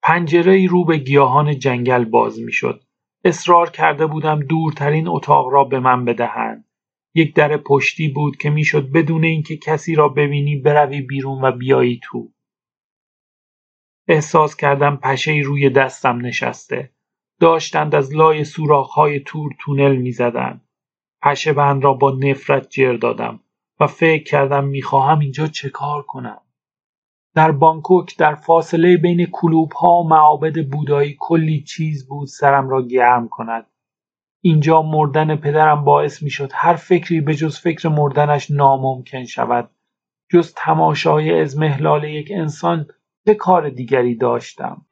پنجره 0.03 0.67
رو 0.67 0.85
به 0.85 0.97
گیاهان 0.97 1.59
جنگل 1.59 2.05
باز 2.05 2.41
می‌شد. 2.41 2.83
اصرار 3.25 3.71
کرده 3.71 4.07
بودم 4.07 4.41
دورترین 4.41 5.09
اتاق 5.09 5.49
را 5.49 5.65
به 5.65 5.81
من 5.81 6.05
بدهند. 6.05 6.65
یک 7.15 7.35
در 7.35 7.57
پشتی 7.57 8.09
بود 8.09 8.37
که 8.37 8.51
می‌شد 8.51 8.93
بدون 8.93 9.25
اینکه 9.25 9.57
کسی 9.57 9.95
را 9.95 10.09
ببینی 10.09 10.57
بروی 10.57 11.01
بیرون 11.01 11.45
و 11.45 11.53
بیایی 11.53 12.01
تو. 12.03 12.33
احساس 14.09 14.57
کردم 14.57 14.97
پشه 14.97 15.33
روی 15.45 15.71
دستم 15.71 16.27
نشسته. 16.27 16.91
داشتند 17.41 17.95
از 17.95 18.15
لای 18.15 18.45
سوراخ‌های 18.45 19.21
تور 19.21 19.53
تونل 19.59 19.97
می‌زدند. 19.97 20.69
پشه 21.23 21.53
بند 21.53 21.85
را 21.85 21.95
با 21.95 22.11
نفرت 22.11 22.71
جر 22.71 22.93
دادم 22.93 23.41
و 23.81 23.87
فکر 23.87 24.25
کردم 24.25 24.65
می‌خواهم 24.65 25.19
اینجا 25.19 25.47
چه 25.47 25.71
کار 25.71 26.03
کنم. 26.03 26.41
در 27.35 27.53
بانکوک 27.53 28.19
در 28.19 28.35
فاصله 28.35 28.97
بین 28.97 29.29
ها 29.77 30.03
و 30.03 30.09
معابد 30.09 30.69
بودایی 30.69 31.17
کلی 31.21 31.63
چیز 31.63 32.09
بود 32.09 32.29
سرم 32.29 32.69
را 32.69 32.83
گرم 32.83 33.29
کند. 33.29 33.67
اینجا 34.41 34.83
مردن 34.83 35.37
پدرم 35.37 35.85
باعث 35.85 36.23
می‌شد 36.23 36.51
هر 36.55 36.75
فکری 36.75 37.21
به 37.21 37.35
جز 37.35 37.59
فکر 37.59 37.89
مردنش 37.89 38.51
ناممکن 38.51 39.25
شود. 39.25 39.71
جز 40.33 40.55
تماشای 40.57 41.41
ازمهلال 41.41 42.05
یک 42.05 42.29
انسان 42.35 42.87
چه 43.27 43.35
کار 43.35 43.69
دیگری 43.69 44.15
داشتم؟ 44.15 44.87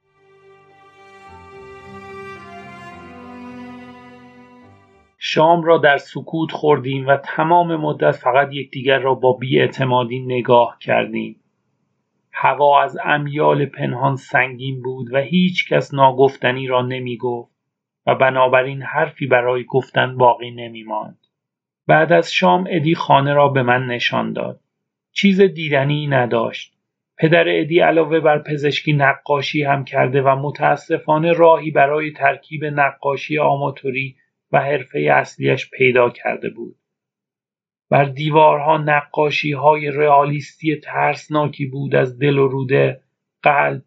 شام 5.18 5.62
را 5.62 5.78
در 5.78 5.98
سکوت 5.98 6.52
خوردیم 6.52 7.06
و 7.06 7.16
تمام 7.16 7.76
مدت 7.76 8.12
فقط 8.12 8.48
یکدیگر 8.52 8.98
را 8.98 9.14
با 9.14 9.32
بیاعتمادی 9.32 10.20
نگاه 10.20 10.76
کردیم. 10.80 11.40
هوا 12.40 12.82
از 12.82 12.98
امیال 13.04 13.66
پنهان 13.66 14.16
سنگین 14.16 14.82
بود 14.82 15.14
و 15.14 15.18
هیچ 15.18 15.68
کس 15.68 15.94
ناگفتنی 15.94 16.66
را 16.66 16.82
نمی 16.82 17.16
گفت 17.16 17.56
و 18.06 18.14
بنابراین 18.14 18.82
حرفی 18.82 19.26
برای 19.26 19.64
گفتن 19.64 20.16
باقی 20.16 20.50
نمی 20.50 20.82
ماند. 20.82 21.18
بعد 21.86 22.12
از 22.12 22.32
شام 22.32 22.66
ادی 22.70 22.94
خانه 22.94 23.34
را 23.34 23.48
به 23.48 23.62
من 23.62 23.86
نشان 23.86 24.32
داد. 24.32 24.60
چیز 25.12 25.40
دیدنی 25.40 26.06
نداشت. 26.06 26.74
پدر 27.16 27.44
ادی 27.48 27.80
علاوه 27.80 28.20
بر 28.20 28.38
پزشکی 28.38 28.92
نقاشی 28.92 29.62
هم 29.62 29.84
کرده 29.84 30.22
و 30.22 30.36
متاسفانه 30.36 31.32
راهی 31.32 31.70
برای 31.70 32.12
ترکیب 32.12 32.64
نقاشی 32.64 33.38
آماتوری 33.38 34.16
و 34.52 34.60
حرفه 34.60 35.00
اصلیش 35.00 35.70
پیدا 35.70 36.10
کرده 36.10 36.50
بود. 36.50 36.76
بر 37.90 38.04
دیوارها 38.04 39.02
های 39.62 39.90
رئالیستی 39.90 40.76
ترسناکی 40.76 41.66
بود 41.66 41.94
از 41.94 42.18
دل 42.18 42.38
و 42.38 42.48
روده، 42.48 43.00
قلب، 43.42 43.82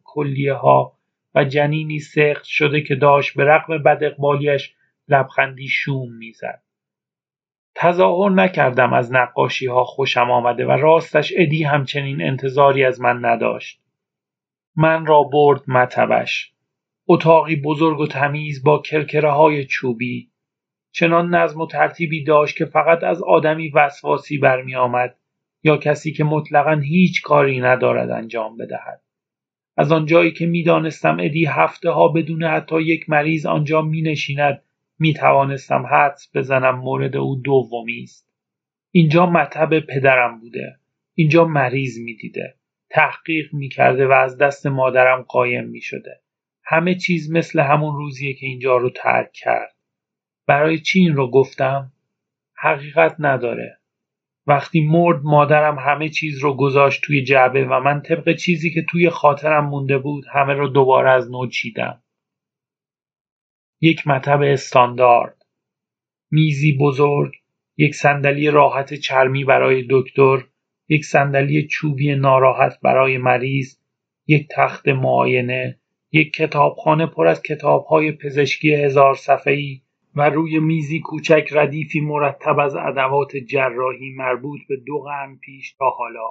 ها 0.61 0.97
و 1.35 1.43
جنینی 1.43 1.99
سخت 1.99 2.43
شده 2.43 2.81
که 2.81 2.95
داشت 2.95 3.37
به 3.37 3.43
رغم 3.43 3.77
بد 3.77 4.03
اقبالیش 4.03 4.75
لبخندی 5.07 5.67
شوم 5.67 6.13
می‌زد. 6.13 6.63
تظاهر 7.75 8.29
نکردم 8.29 8.93
از 8.93 9.13
نقاشی 9.13 9.67
ها 9.67 9.83
خوشم 9.83 10.31
آمده 10.31 10.65
و 10.65 10.71
راستش 10.71 11.33
ادی 11.37 11.63
همچنین 11.63 12.21
انتظاری 12.21 12.83
از 12.83 13.01
من 13.01 13.25
نداشت. 13.25 13.81
من 14.75 15.05
را 15.05 15.23
برد 15.23 15.61
مطبش. 15.67 16.53
اتاقی 17.07 17.55
بزرگ 17.55 17.99
و 17.99 18.07
تمیز 18.07 18.63
با 18.63 18.79
کرکره 18.79 19.31
های 19.31 19.65
چوبی 19.65 20.30
چنان 20.91 21.35
نظم 21.35 21.61
و 21.61 21.67
ترتیبی 21.67 22.23
داشت 22.23 22.57
که 22.57 22.65
فقط 22.65 23.03
از 23.03 23.23
آدمی 23.23 23.69
وسواسی 23.69 24.37
برمیآمد 24.37 25.15
یا 25.63 25.77
کسی 25.77 26.11
که 26.13 26.23
مطلقا 26.23 26.75
هیچ 26.75 27.21
کاری 27.21 27.59
ندارد 27.59 28.09
انجام 28.09 28.57
بدهد. 28.57 29.01
از 29.77 29.91
آنجایی 29.91 30.31
که 30.31 30.45
می‌دانستم 30.45 31.17
ادی 31.19 31.45
هفته 31.45 31.89
ها 31.89 32.07
بدون 32.07 32.43
حتی 32.43 32.81
یک 32.81 33.09
مریض 33.09 33.45
آنجا 33.45 33.81
می 33.81 34.01
نشیند 34.01 34.61
می 34.99 35.13
توانستم 35.13 35.85
حدس 35.91 36.29
بزنم 36.35 36.79
مورد 36.79 37.15
او 37.15 37.35
دومی 37.35 38.03
است. 38.03 38.31
اینجا 38.91 39.25
مطب 39.25 39.79
پدرم 39.79 40.39
بوده. 40.39 40.75
اینجا 41.15 41.45
مریض 41.45 41.99
می‌دیده. 41.99 42.55
تحقیق 42.89 43.53
می‌کرده 43.53 44.07
و 44.07 44.11
از 44.11 44.37
دست 44.37 44.67
مادرم 44.67 45.21
قایم 45.21 45.65
می 45.65 45.81
شده 45.81 46.19
همه 46.63 46.95
چیز 46.95 47.31
مثل 47.31 47.59
همون 47.59 47.95
روزیه 47.95 48.33
که 48.33 48.45
اینجا 48.45 48.77
رو 48.77 48.89
ترک 48.89 49.31
کرد. 49.33 49.75
برای 50.51 50.79
چی 50.79 50.99
این 50.99 51.15
رو 51.15 51.31
گفتم؟ 51.31 51.91
حقیقت 52.55 53.15
نداره. 53.19 53.77
وقتی 54.47 54.81
مرد 54.81 55.21
مادرم 55.23 55.79
همه 55.79 56.09
چیز 56.09 56.39
رو 56.39 56.53
گذاشت 56.53 57.01
توی 57.03 57.23
جعبه 57.23 57.65
و 57.65 57.79
من 57.79 58.01
طبق 58.01 58.35
چیزی 58.35 58.73
که 58.73 58.85
توی 58.89 59.09
خاطرم 59.09 59.65
مونده 59.65 59.97
بود 59.97 60.25
همه 60.33 60.53
رو 60.53 60.67
دوباره 60.67 61.11
از 61.11 61.31
نو 61.31 61.47
چیدم. 61.47 62.03
یک 63.81 64.07
مطب 64.07 64.41
استاندارد. 64.41 65.45
میزی 66.31 66.77
بزرگ، 66.77 67.33
یک 67.77 67.95
صندلی 67.95 68.49
راحت 68.49 68.93
چرمی 68.93 69.43
برای 69.43 69.87
دکتر، 69.89 70.43
یک 70.89 71.05
صندلی 71.05 71.67
چوبی 71.67 72.15
ناراحت 72.15 72.79
برای 72.81 73.17
مریض، 73.17 73.79
یک 74.27 74.47
تخت 74.51 74.87
معاینه، 74.87 75.79
یک 76.11 76.33
کتابخانه 76.33 77.05
پر 77.05 77.27
از 77.27 77.41
کتابهای 77.41 78.11
پزشکی 78.11 78.75
هزار 78.75 79.15
صفحه‌ای 79.15 79.81
و 80.15 80.29
روی 80.29 80.59
میزی 80.59 80.99
کوچک 80.99 81.49
ردیفی 81.51 82.01
مرتب 82.01 82.59
از 82.59 82.75
ادوات 82.75 83.35
جراحی 83.37 84.13
مربوط 84.17 84.59
به 84.69 84.77
دو 84.77 84.99
قرن 84.99 85.35
پیش 85.35 85.73
تا 85.73 85.89
حالا. 85.89 86.29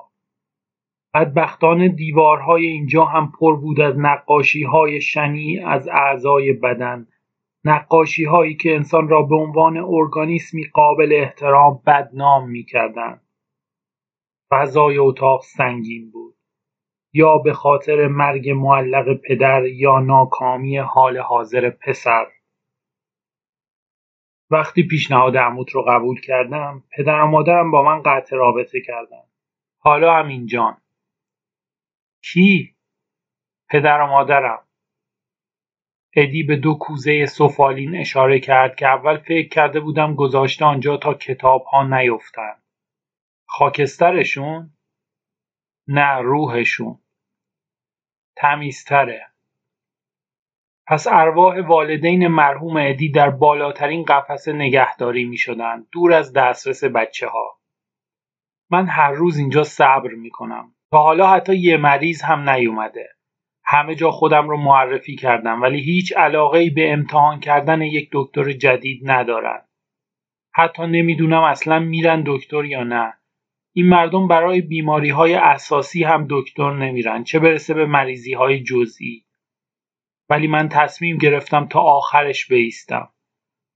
بدبختانه 1.14 1.88
دیوارهای 1.88 2.66
اینجا 2.66 3.04
هم 3.04 3.32
پر 3.40 3.56
بود 3.56 3.80
از 3.80 3.98
نقاشی 3.98 4.62
های 4.62 5.00
شنی 5.00 5.58
از 5.58 5.88
اعضای 5.88 6.52
بدن. 6.52 7.06
نقاشی 7.64 8.24
هایی 8.24 8.54
که 8.54 8.74
انسان 8.74 9.08
را 9.08 9.22
به 9.22 9.36
عنوان 9.36 9.76
ارگانیسمی 9.76 10.64
قابل 10.64 11.12
احترام 11.12 11.82
بدنام 11.86 12.50
می 12.50 12.64
کردن. 12.64 13.20
فضای 14.50 14.98
اتاق 14.98 15.42
سنگین 15.42 16.10
بود. 16.10 16.34
یا 17.12 17.38
به 17.38 17.52
خاطر 17.52 18.08
مرگ 18.08 18.50
معلق 18.50 19.14
پدر 19.14 19.66
یا 19.66 20.00
ناکامی 20.00 20.76
حال 20.78 21.18
حاضر 21.18 21.70
پسر. 21.70 22.26
وقتی 24.50 24.82
پیشنهاد 24.82 25.36
عموت 25.36 25.70
رو 25.70 25.82
قبول 25.88 26.20
کردم 26.20 26.84
پدر 26.96 27.20
و 27.20 27.26
مادرم 27.26 27.70
با 27.70 27.82
من 27.82 28.02
قطع 28.02 28.36
رابطه 28.36 28.80
کردن 28.80 29.22
حالا 29.78 30.14
هم 30.14 30.28
اینجان 30.28 30.82
کی؟ 32.22 32.76
پدر 33.68 34.00
و 34.00 34.06
مادرم 34.06 34.66
ادی 36.16 36.42
به 36.42 36.56
دو 36.56 36.74
کوزه 36.74 37.26
سفالین 37.26 37.96
اشاره 37.96 38.40
کرد 38.40 38.76
که 38.76 38.86
اول 38.86 39.18
فکر 39.18 39.48
کرده 39.48 39.80
بودم 39.80 40.14
گذاشته 40.14 40.64
آنجا 40.64 40.96
تا 40.96 41.14
کتاب 41.14 41.64
ها 41.64 41.82
نیفتن. 41.82 42.62
خاکسترشون؟ 43.46 44.76
نه 45.88 46.18
روحشون. 46.18 46.98
تمیزتره. 48.36 49.29
پس 50.90 51.06
ارواح 51.10 51.60
والدین 51.60 52.26
مرحوم 52.26 52.76
ادی 52.76 53.10
در 53.10 53.30
بالاترین 53.30 54.04
قفسه 54.04 54.52
نگهداری 54.52 55.24
می 55.24 55.36
شدن 55.36 55.86
دور 55.92 56.12
از 56.12 56.32
دسترس 56.32 56.84
بچه 56.84 57.28
ها. 57.28 57.58
من 58.70 58.86
هر 58.86 59.12
روز 59.12 59.38
اینجا 59.38 59.64
صبر 59.64 60.10
می 60.10 60.30
کنم. 60.30 60.74
تا 60.92 60.98
حالا 60.98 61.30
حتی 61.30 61.56
یه 61.56 61.76
مریض 61.76 62.22
هم 62.22 62.50
نیومده. 62.50 63.08
همه 63.64 63.94
جا 63.94 64.10
خودم 64.10 64.48
رو 64.48 64.56
معرفی 64.56 65.16
کردم 65.16 65.62
ولی 65.62 65.80
هیچ 65.80 66.16
علاقه 66.16 66.70
به 66.70 66.92
امتحان 66.92 67.40
کردن 67.40 67.82
یک 67.82 68.08
دکتر 68.12 68.52
جدید 68.52 69.10
ندارن. 69.10 69.62
حتی 70.54 70.86
نمی‌دونم 70.86 71.42
اصلا 71.42 71.78
میرن 71.78 72.22
دکتر 72.26 72.64
یا 72.64 72.84
نه. 72.84 73.14
این 73.72 73.88
مردم 73.88 74.28
برای 74.28 74.60
بیماری 74.60 75.10
های 75.10 75.34
اساسی 75.34 76.04
هم 76.04 76.26
دکتر 76.30 76.70
نمیرن 76.70 77.24
چه 77.24 77.38
برسه 77.38 77.74
به 77.74 77.86
مریضی 77.86 78.32
های 78.32 78.62
جزئی. 78.62 79.24
ولی 80.30 80.46
من 80.46 80.68
تصمیم 80.68 81.16
گرفتم 81.18 81.66
تا 81.66 81.80
آخرش 81.80 82.46
بیستم. 82.46 83.08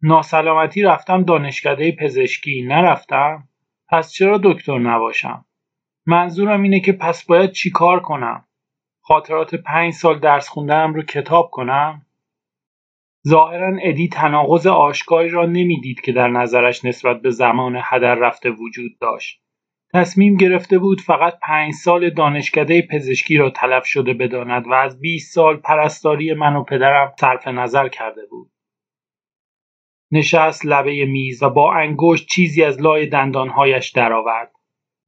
ناسلامتی 0.03 0.83
رفتم 0.83 1.23
دانشکده 1.23 1.93
پزشکی 1.93 2.63
نرفتم؟ 2.63 3.49
پس 3.89 4.13
چرا 4.13 4.41
دکتر 4.43 4.79
نباشم؟ 4.79 5.45
منظورم 6.07 6.63
اینه 6.63 6.81
که 6.81 6.93
پس 6.93 7.25
باید 7.25 7.53
چی 7.53 7.71
کار 7.71 8.01
کنم؟ 8.01 8.45
خاطرات 9.01 9.55
پنج 9.55 9.93
سال 9.93 10.19
درس 10.19 10.49
خوندنم 10.49 10.95
رو 10.95 11.03
کتاب 11.03 11.51
کنم؟ 11.51 12.07
ظاهرا 13.29 13.77
ادی 13.83 14.09
تناقض 14.09 14.67
آشکاری 14.67 15.29
را 15.29 15.47
نمی‌دید 15.47 16.01
که 16.01 16.13
در 16.13 16.29
نظرش 16.29 16.85
نسبت 16.85 17.21
به 17.23 17.31
زمان 17.31 17.81
هدر 17.83 18.15
رفته 18.15 18.51
وجود 18.51 18.99
داشت. 19.01 19.44
تصمیم 19.95 20.37
گرفته 20.37 20.79
بود 20.79 21.01
فقط 21.01 21.39
پنج 21.43 21.75
سال 21.75 22.11
دانشکده 22.11 22.83
پزشکی 22.91 23.37
را 23.37 23.51
تلف 23.51 23.87
شده 23.87 24.15
بداند 24.15 24.67
و 24.67 24.73
از 24.73 25.01
20 25.01 25.35
سال 25.35 25.57
پرستاری 25.57 26.35
من 26.35 26.57
و 26.57 26.65
پدرم 26.65 27.13
صرف 27.21 27.49
نظر 27.49 27.89
کرده 27.89 28.27
بود. 28.31 28.51
نشست 30.13 30.67
لبه 30.67 31.05
میز 31.05 31.43
و 31.43 31.51
با 31.51 31.75
انگشت 31.75 32.27
چیزی 32.27 32.65
از 32.65 32.81
لای 32.81 33.07
دندانهایش 33.07 33.91
درآورد. 33.91 34.53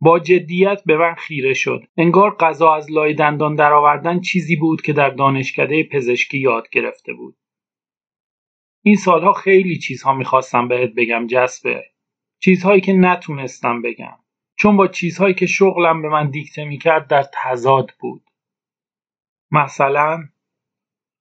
با 0.01 0.19
جدیت 0.19 0.83
به 0.87 0.97
من 0.97 1.15
خیره 1.15 1.55
شد. 1.55 1.83
انگار 1.97 2.37
غذا 2.37 2.75
از 2.75 2.93
لای 2.93 3.15
دندان 3.15 3.55
درآوردن 3.55 4.21
چیزی 4.21 4.57
بود 4.57 4.83
که 4.83 4.93
در 4.93 5.11
دانشکده 5.11 5.89
پزشکی 5.93 6.39
یاد 6.39 6.69
گرفته 6.73 7.13
بود. 7.13 7.37
این 8.85 8.97
سالها 8.97 9.33
خیلی 9.33 9.79
چیزها 9.79 10.15
می‌خواستم 10.15 10.69
بهت 10.69 10.91
بگم 10.97 11.27
جسبه. 11.27 11.85
چیزهایی 12.43 12.81
که 12.81 12.93
نتونستم 12.93 13.83
بگم. 13.83 14.19
چون 14.59 14.77
با 14.77 14.87
چیزهایی 14.89 15.35
که 15.35 15.47
شغلم 15.47 16.03
به 16.03 16.09
من 16.09 16.31
دیکته 16.31 16.65
می‌کرد 16.65 17.07
در 17.07 17.25
تضاد 17.33 17.91
بود. 17.99 18.23
مثلا 19.51 20.29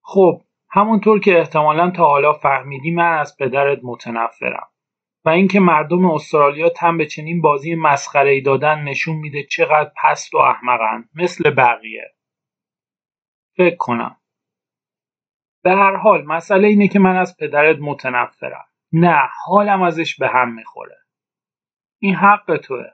خب 0.01 0.41
همونطور 0.69 1.19
که 1.19 1.39
احتمالا 1.39 1.91
تا 1.91 2.05
حالا 2.05 2.33
فهمیدی 2.33 2.91
من 2.91 3.17
از 3.17 3.37
پدرت 3.37 3.79
متنفرم 3.83 4.67
و 5.25 5.29
اینکه 5.29 5.59
مردم 5.59 6.05
استرالیا 6.05 6.69
تن 6.69 6.97
به 6.97 7.05
چنین 7.05 7.41
بازی 7.41 7.75
مسخره 7.75 8.31
ای 8.31 8.41
دادن 8.41 8.83
نشون 8.83 9.15
میده 9.15 9.43
چقدر 9.43 9.91
پست 10.03 10.35
و 10.35 10.37
احمقن 10.37 11.09
مثل 11.15 11.49
بقیه. 11.49 12.13
فکر 13.57 13.75
کنم. 13.75 14.17
به 15.63 15.71
هر 15.71 15.95
حال 15.95 16.25
مسئله 16.25 16.67
اینه 16.67 16.87
که 16.87 16.99
من 16.99 17.15
از 17.15 17.37
پدرت 17.37 17.77
متنفرم. 17.81 18.65
نه 18.91 19.29
حالم 19.45 19.81
ازش 19.81 20.15
به 20.15 20.27
هم 20.27 20.53
می‌خوره. 20.53 20.97
این 21.99 22.15
حق 22.15 22.57
توه. 22.63 22.85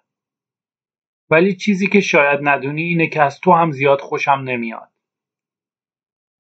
ولی 1.31 1.55
چیزی 1.55 1.87
که 1.87 2.01
شاید 2.01 2.39
ندونی 2.43 2.81
اینه 2.81 3.07
که 3.07 3.23
از 3.23 3.39
تو 3.39 3.51
هم 3.51 3.71
زیاد 3.71 4.01
خوشم 4.01 4.31
نمیاد. 4.31 4.91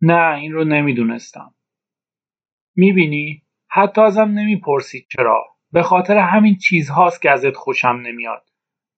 نه 0.01 0.35
این 0.35 0.53
رو 0.53 0.63
نمی‌دونستم. 0.63 1.55
می‌بینی؟ 2.75 3.43
حتی 3.69 4.01
ازم 4.01 4.21
نمی‌پرسی 4.21 5.05
چرا. 5.11 5.45
به 5.71 5.83
خاطر 5.83 6.17
همین 6.17 6.57
چیزهاست 6.57 7.21
که 7.21 7.31
ازت 7.31 7.55
خوشم 7.55 8.01
نمیاد. 8.05 8.49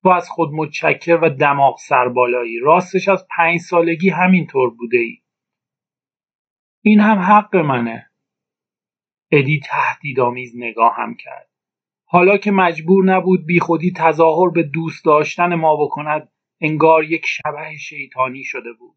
تو 0.04 0.10
از 0.10 0.30
خود 0.30 0.50
متشکر 0.54 1.20
و 1.22 1.30
دماغ 1.30 1.78
سربالایی 1.80 2.60
راستش 2.60 3.08
از 3.08 3.28
پنج 3.38 3.60
سالگی 3.60 4.10
همینطور 4.10 4.70
بوده 4.70 4.98
ای 4.98 5.18
این 6.82 7.00
هم 7.00 7.20
حق 7.20 7.56
منه. 7.56 8.10
ادی 9.32 9.60
تهدیدآمیز 9.60 10.54
نگاهم 10.56 11.16
کرد. 11.16 11.50
حالا 12.14 12.38
که 12.38 12.52
مجبور 12.52 13.06
نبود 13.06 13.46
بیخودی 13.46 13.92
تظاهر 13.98 14.50
به 14.50 14.64
دوست 14.64 15.06
داشتن 15.06 15.56
ما 15.56 15.76
بکند 15.86 16.32
انگار 16.62 17.04
یک 17.04 17.26
شبه 17.26 17.78
شیطانی 17.78 18.44
شده 18.44 18.74
بود. 18.74 18.96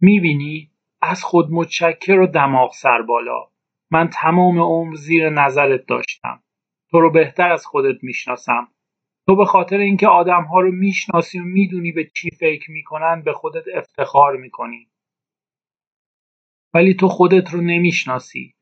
می‌بینی؟ 0.00 0.70
از 1.02 1.24
خود 1.24 1.48
متشکر 1.50 2.20
و 2.20 2.26
دماغ 2.26 2.72
سر 2.72 3.02
بالا. 3.02 3.48
من 3.90 4.08
تمام 4.08 4.58
عمر 4.58 4.94
زیر 4.94 5.30
نظرت 5.30 5.86
داشتم. 5.86 6.42
تو 6.90 7.00
رو 7.00 7.10
بهتر 7.10 7.52
از 7.52 7.66
خودت 7.66 8.04
می‌شناسم. 8.04 8.68
تو 9.26 9.36
به 9.36 9.44
خاطر 9.44 9.78
اینکه 9.78 10.08
آدمها 10.08 10.60
رو 10.60 10.72
می‌شناسی 10.72 11.40
و 11.40 11.44
می‌دونی 11.44 11.92
به 11.92 12.10
چی 12.14 12.30
فکر 12.30 12.70
می‌کنن 12.70 13.22
به 13.22 13.32
خودت 13.32 13.64
افتخار 13.74 14.36
می‌کنی. 14.36 14.88
ولی 16.74 16.94
تو 16.94 17.08
خودت 17.08 17.50
رو 17.50 17.60
نمی‌شناسی. 17.60 18.54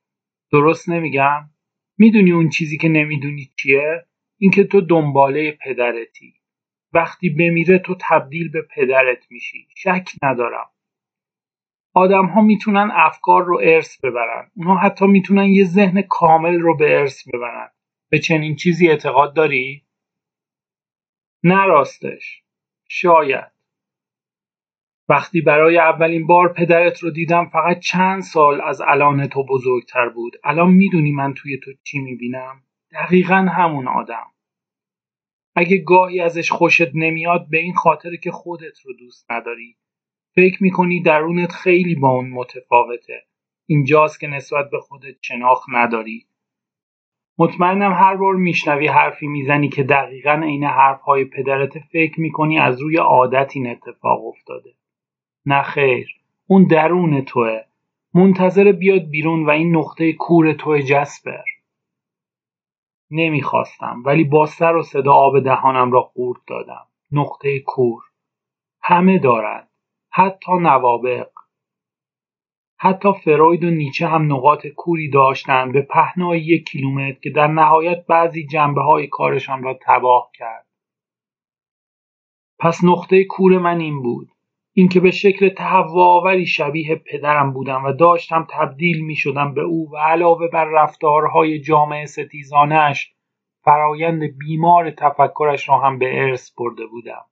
درست 0.52 0.88
نمیگم؟ 0.88 1.53
می‌دونی 1.98 2.32
اون 2.32 2.48
چیزی 2.48 2.78
که 2.78 2.88
نمی‌دونی 2.88 3.50
چیه؟ 3.56 4.06
اینکه 4.38 4.64
تو 4.64 4.80
دنباله 4.80 5.52
پدرتی. 5.52 6.34
وقتی 6.92 7.30
بمیره 7.30 7.78
تو 7.78 7.96
تبدیل 8.00 8.48
به 8.50 8.62
پدرت 8.62 9.30
میشی. 9.30 9.66
شک 9.76 10.08
ندارم. 10.22 10.70
آدم 11.94 12.26
ها 12.26 12.40
می‌تونن 12.40 12.90
افکار 12.94 13.44
رو 13.44 13.60
ارث 13.64 14.00
ببرن. 14.00 14.50
اونها 14.56 14.76
حتی 14.76 15.06
می‌تونن 15.06 15.44
یه 15.46 15.64
ذهن 15.64 16.02
کامل 16.02 16.60
رو 16.60 16.76
به 16.76 16.98
ارث 16.98 17.28
ببرن. 17.28 17.70
به 18.08 18.18
چنین 18.18 18.56
چیزی 18.56 18.88
اعتقاد 18.88 19.34
داری؟ 19.34 19.84
نه 21.44 21.64
راستش. 21.66 22.42
شاید. 22.88 23.53
وقتی 25.08 25.40
برای 25.40 25.78
اولین 25.78 26.26
بار 26.26 26.52
پدرت 26.52 26.98
رو 26.98 27.10
دیدم 27.10 27.44
فقط 27.52 27.78
چند 27.78 28.22
سال 28.22 28.60
از 28.60 28.80
الان 28.80 29.26
تو 29.26 29.46
بزرگتر 29.46 30.08
بود. 30.08 30.36
الان 30.44 30.70
می‌دونی 30.70 31.12
من 31.12 31.34
توی 31.34 31.58
تو 31.58 31.72
چی 31.82 31.98
می‌بینم؟ 31.98 32.62
دقیقا 32.92 33.34
همون 33.34 33.88
آدم. 33.88 34.26
اگه 35.56 35.76
گاهی 35.78 36.20
ازش 36.20 36.50
خوشت 36.50 36.94
نمیاد 36.94 37.46
به 37.50 37.58
این 37.58 37.74
خاطر 37.74 38.16
که 38.16 38.30
خودت 38.30 38.80
رو 38.84 38.92
دوست 38.92 39.30
نداری. 39.30 39.76
فکر 40.34 40.62
می‌کنی 40.62 41.02
درونت 41.02 41.52
خیلی 41.52 41.94
با 41.94 42.10
اون 42.10 42.30
متفاوته. 42.30 43.22
اینجاست 43.66 44.20
که 44.20 44.26
نسبت 44.26 44.70
به 44.70 44.80
خودت 44.80 45.14
شناخت 45.22 45.68
نداری. 45.72 46.26
مطمئنم 47.38 47.92
هر 47.92 48.16
بار 48.16 48.34
میشنوی 48.34 48.86
حرفی 48.86 49.26
می‌زنی 49.26 49.68
که 49.68 49.82
دقیقا 49.82 50.40
عین 50.44 50.64
حرفهای 50.64 51.24
پدرت 51.24 51.78
فکر 51.78 52.20
می‌کنی 52.20 52.58
از 52.58 52.80
روی 52.80 52.96
عادت 52.96 53.52
این 53.54 53.66
اتفاق 53.66 54.26
افتاده. 54.26 54.70
نه 55.46 55.62
خیر 55.62 56.16
اون 56.46 56.64
درون 56.64 57.24
توه. 57.24 57.60
منتظر 58.14 58.72
بیاد 58.72 59.02
بیرون 59.02 59.46
و 59.46 59.50
این 59.50 59.76
نقطه 59.76 60.12
کور 60.12 60.52
توه 60.52 60.82
جسپر 60.82 61.44
نمی‌خواستم 63.10 64.02
ولی 64.04 64.24
با 64.24 64.46
سر 64.46 64.76
و 64.76 64.82
صدا 64.82 65.12
آب 65.12 65.40
دهانم 65.40 65.92
را 65.92 66.00
قورت 66.00 66.40
دادم. 66.46 66.86
نقطه 67.12 67.60
کور. 67.60 68.02
همه 68.82 69.18
دارند. 69.18 69.68
حتی 70.10 70.52
نوابق. 70.52 71.28
حتی 72.76 73.12
فروید 73.12 73.64
و 73.64 73.70
نیچه 73.70 74.06
هم 74.06 74.32
نقاط 74.32 74.66
کوری 74.66 75.10
داشتند 75.10 75.72
به 75.72 75.82
پهنای 75.82 76.40
یک 76.40 76.64
کیلومتر 76.68 77.20
که 77.20 77.30
در 77.30 77.46
نهایت 77.46 78.06
بعضی 78.06 78.46
جنبه 78.46 78.82
های 78.82 79.06
کارشان 79.06 79.62
را 79.62 79.78
تباه 79.82 80.30
کرد. 80.34 80.66
پس 82.58 82.84
نقطه 82.84 83.24
کور 83.24 83.58
من 83.58 83.80
این 83.80 84.02
بود. 84.02 84.33
اینکه 84.76 85.00
به 85.00 85.10
شکل 85.10 85.48
تهوع 85.48 86.44
شبیه 86.44 86.94
پدرم 86.94 87.52
بودم 87.52 87.84
و 87.84 87.92
داشتم 87.92 88.46
تبدیل 88.50 89.04
می 89.04 89.16
شدم 89.16 89.54
به 89.54 89.60
او 89.60 89.90
و 89.92 89.96
علاوه 89.96 90.48
بر 90.48 90.64
رفتارهای 90.64 91.60
جامعه 91.60 92.06
ستیزانش 92.06 93.14
فرایند 93.64 94.38
بیمار 94.38 94.90
تفکرش 94.90 95.68
را 95.68 95.78
هم 95.78 95.98
به 95.98 96.22
ارث 96.22 96.50
برده 96.58 96.86
بودم. 96.86 97.24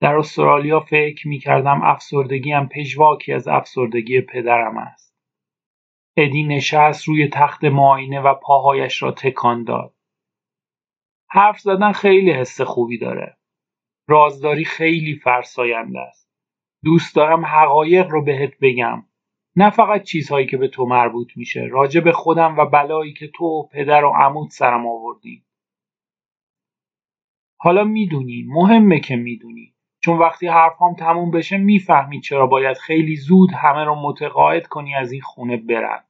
در 0.00 0.16
استرالیا 0.16 0.80
فکر 0.80 1.28
می 1.28 1.38
کردم 1.38 1.80
افسردگیم 1.82 2.66
پژواکی 2.66 3.32
از 3.32 3.48
افسردگی 3.48 4.20
پدرم 4.20 4.78
است. 4.78 5.16
ادی 6.16 6.42
نشست 6.42 7.08
روی 7.08 7.28
تخت 7.28 7.64
معاینه 7.64 8.20
و 8.20 8.34
پاهایش 8.34 9.02
را 9.02 9.12
تکان 9.12 9.64
داد. 9.64 9.94
حرف 11.28 11.60
زدن 11.60 11.92
خیلی 11.92 12.32
حس 12.32 12.60
خوبی 12.60 12.98
داره. 12.98 13.36
رازداری 14.06 14.64
خیلی 14.64 15.14
فرساینده 15.14 16.00
است. 16.00 16.30
دوست 16.84 17.16
دارم 17.16 17.46
حقایق 17.46 18.08
رو 18.08 18.24
بهت 18.24 18.52
بگم. 18.62 19.04
نه 19.56 19.70
فقط 19.70 20.02
چیزهایی 20.02 20.46
که 20.46 20.56
به 20.56 20.68
تو 20.68 20.84
مربوط 20.84 21.36
میشه. 21.36 21.60
راجع 21.70 22.00
به 22.00 22.12
خودم 22.12 22.56
و 22.56 22.66
بلایی 22.66 23.12
که 23.12 23.28
تو 23.34 23.44
و 23.44 23.66
پدر 23.66 24.04
و 24.04 24.08
عمود 24.08 24.50
سرم 24.50 24.86
آوردی. 24.86 25.44
حالا 27.60 27.84
می‌دونی. 27.84 28.44
مهمه 28.48 29.00
که 29.00 29.16
می‌دونی. 29.16 29.74
چون 30.00 30.18
وقتی 30.18 30.46
حرفام 30.46 30.94
تموم 30.94 31.30
بشه 31.30 31.56
می‌فهمی 31.56 32.20
چرا 32.20 32.46
باید 32.46 32.76
خیلی 32.76 33.16
زود 33.16 33.50
همه 33.52 33.84
رو 33.84 33.94
متقاعد 33.94 34.66
کنی 34.66 34.94
از 34.94 35.12
این 35.12 35.22
خونه 35.22 35.56
برن. 35.56 36.04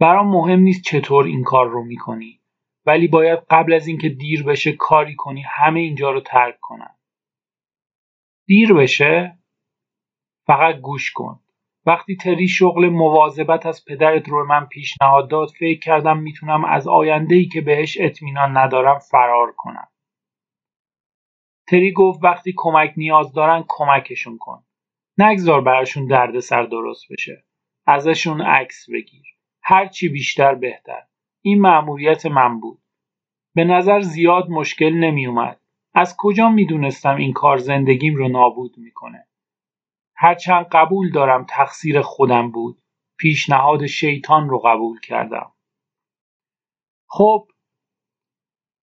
برام 0.00 0.28
مهم 0.28 0.60
نیست 0.60 0.82
چطور 0.84 1.24
این 1.24 1.42
کار 1.42 1.68
رو 1.68 1.84
می‌کنی. 1.84 2.37
ولی 2.88 3.08
باید 3.08 3.38
قبل 3.50 3.72
از 3.72 3.86
اینکه 3.86 4.08
دیر 4.08 4.42
بشه 4.42 4.72
کاری 4.72 5.16
کنی 5.16 5.42
همه 5.42 5.80
اینجا 5.80 6.10
رو 6.10 6.20
ترک 6.20 6.60
کنن 6.60 6.96
دیر 8.46 8.74
بشه 8.74 9.38
فقط 10.46 10.74
گوش 10.76 11.12
کن. 11.12 11.40
وقتی 11.86 12.16
تری 12.16 12.48
شغل 12.48 12.88
مواظبت 12.88 13.66
از 13.66 13.84
پدرت 13.84 14.28
رو 14.28 14.46
من 14.46 14.66
پیشنهاد 14.66 15.30
داد 15.30 15.48
فکر 15.48 15.80
کردم 15.80 16.18
می‌تونم 16.18 16.64
از 16.64 16.88
آینده 16.88 17.34
ای 17.34 17.44
که 17.48 17.60
بهش 17.60 17.96
اطمینان 18.00 18.56
ندارم 18.56 18.98
فرار 18.98 19.52
کنم. 19.52 19.88
تری 21.68 21.92
گفت 21.92 22.24
وقتی 22.24 22.54
کمک 22.56 22.94
نیاز 22.96 23.32
دارن 23.32 23.64
کمکشون 23.68 24.38
کن. 24.38 24.64
نگذار 25.18 25.60
براشون 25.60 26.06
دردسر 26.06 26.62
درست 26.62 27.12
بشه. 27.12 27.44
ازشون 27.86 28.42
عکس 28.42 28.90
بگیر. 28.90 29.26
هرچی 29.62 30.08
بیشتر 30.08 30.54
بهتر. 30.54 31.02
این 31.42 31.60
مأموریت 31.60 32.26
من 32.26 32.60
بود. 32.60 32.78
به 33.54 33.64
نظر 33.64 34.00
زیاد 34.00 34.50
مشکل 34.50 34.90
نمی 34.92 35.26
اومد 35.26 35.60
از 35.94 36.16
کجا 36.18 36.48
می‌دونستم 36.48 37.16
این 37.16 37.32
کار 37.32 37.58
زندگیم 37.58 38.14
رو 38.14 38.28
نابود 38.28 38.74
می‌کنه؟ 38.78 39.26
هرچند 40.16 40.66
قبول 40.66 41.10
دارم 41.10 41.46
تقصیر 41.48 42.00
خودم 42.00 42.50
بود. 42.50 42.82
پیشنهاد 43.18 43.86
شیطان 43.86 44.48
رو 44.48 44.58
قبول 44.58 45.00
کردم. 45.00 45.52
خب 47.08 47.48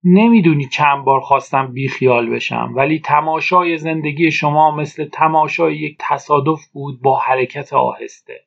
نمی‌دونی 0.04 0.66
چند 0.66 1.06
بار 1.06 1.22
خواستم 1.22 1.74
بیخیال 1.74 2.30
بشم 2.30 2.74
ولی 2.76 3.00
تماشای 3.00 3.78
زندگی 3.78 4.32
شما 4.32 4.72
مثل 4.72 5.06
تماشای 5.06 5.78
یک 5.78 5.98
تصادف 6.00 6.68
بود 6.68 7.02
با 7.02 7.20
حرکت 7.20 7.74
آهسته. 7.74 8.46